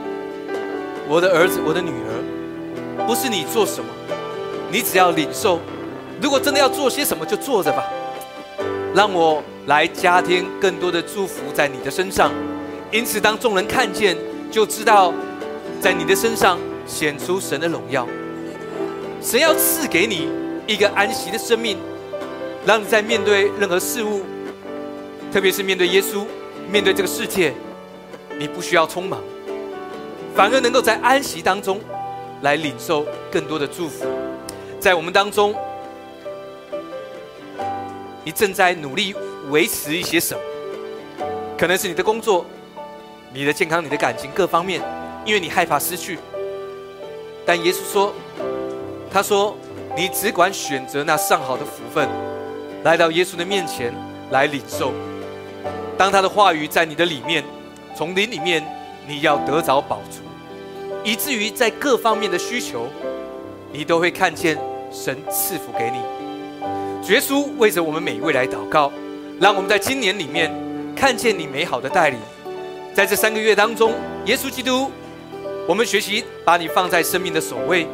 [1.09, 3.91] 我的儿子，我的女儿，不是你做什么，
[4.71, 5.59] 你只要领受。
[6.23, 7.85] 如果真的要做些什么，就做着吧。
[8.95, 12.31] 让我来加添更多的祝福在你的身上，
[12.93, 14.17] 因此当众人看见，
[14.51, 15.15] 就知道
[15.81, 18.07] 在你的身上显出神的荣耀。
[19.23, 20.29] 神要赐给你
[20.67, 21.79] 一个安息的生命，
[22.67, 24.23] 让你在面对任何事物，
[25.33, 26.25] 特别是面对耶稣、
[26.69, 27.53] 面对这个世界，
[28.39, 29.21] 你不需要匆忙，
[30.35, 31.81] 反而能够在安息当中
[32.43, 34.05] 来领受更多的祝福，
[34.81, 35.55] 在我们当中。
[38.23, 39.15] 你正在努力
[39.49, 40.41] 维持一些什么？
[41.57, 42.45] 可能是你的工作、
[43.33, 44.83] 你的健康、你的感情各方面，
[45.25, 46.19] 因为你害怕失去。
[47.47, 48.15] 但耶稣说
[49.09, 49.57] ：“他说，
[49.97, 52.09] 你只管选择那上好的福分，
[52.83, 53.95] 来到耶稣的面前
[54.31, 54.93] 来领受。
[55.97, 57.45] 当他的话语在你的里面，
[57.95, 58.65] 从灵里面，
[59.07, 60.23] 你要得着宝足，
[61.05, 62.89] 以至于在各方面的需求，
[63.73, 64.59] 你都会看见
[64.91, 66.01] 神赐福给你。”
[67.07, 68.93] 主耶稣为着我们每一位来祷告，
[69.41, 70.53] 让我们在今年里面
[70.97, 72.19] 看见你美好的带领。
[72.95, 73.95] 在这三个月当中，
[74.27, 74.91] 耶稣基督。
[75.69, 77.87] 我们学习把你放在生命的首位，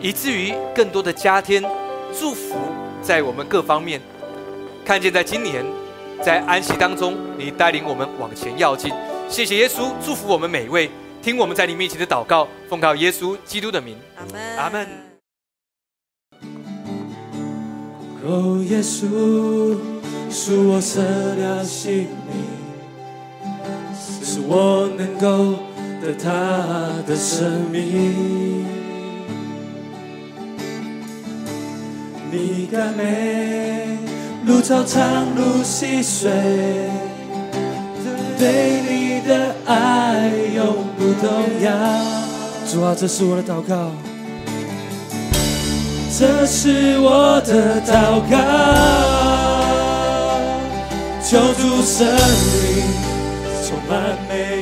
[0.00, 1.62] 以至于更多的加添
[2.18, 2.54] 祝福
[3.02, 4.00] 在我们各方面。
[4.86, 5.62] 看见在今年，
[6.22, 8.90] 在安息当中，你带领我们往前要进。
[9.28, 13.98] 谢谢耶稣，祝福我们每一位，听我们在你面前的祷告，奉靠耶稣基督的名。
[14.16, 14.56] 阿门。
[14.56, 14.88] 阿门。
[18.24, 19.76] 哦，耶稣，
[20.30, 22.63] 是我舍了性命，
[24.24, 25.58] 是我能够。
[26.04, 26.28] 得他
[27.06, 28.66] 的生命，
[32.30, 33.96] 你甘美，
[34.44, 35.02] 路超长
[35.34, 36.30] 路细碎，
[38.38, 41.26] 对你的爱永不动
[41.62, 41.72] 摇。
[42.70, 43.90] 主啊，这是我的祷告，
[46.18, 48.36] 这是我的祷告，
[51.22, 53.13] 求主圣灵
[53.86, 54.53] 充满每一个人。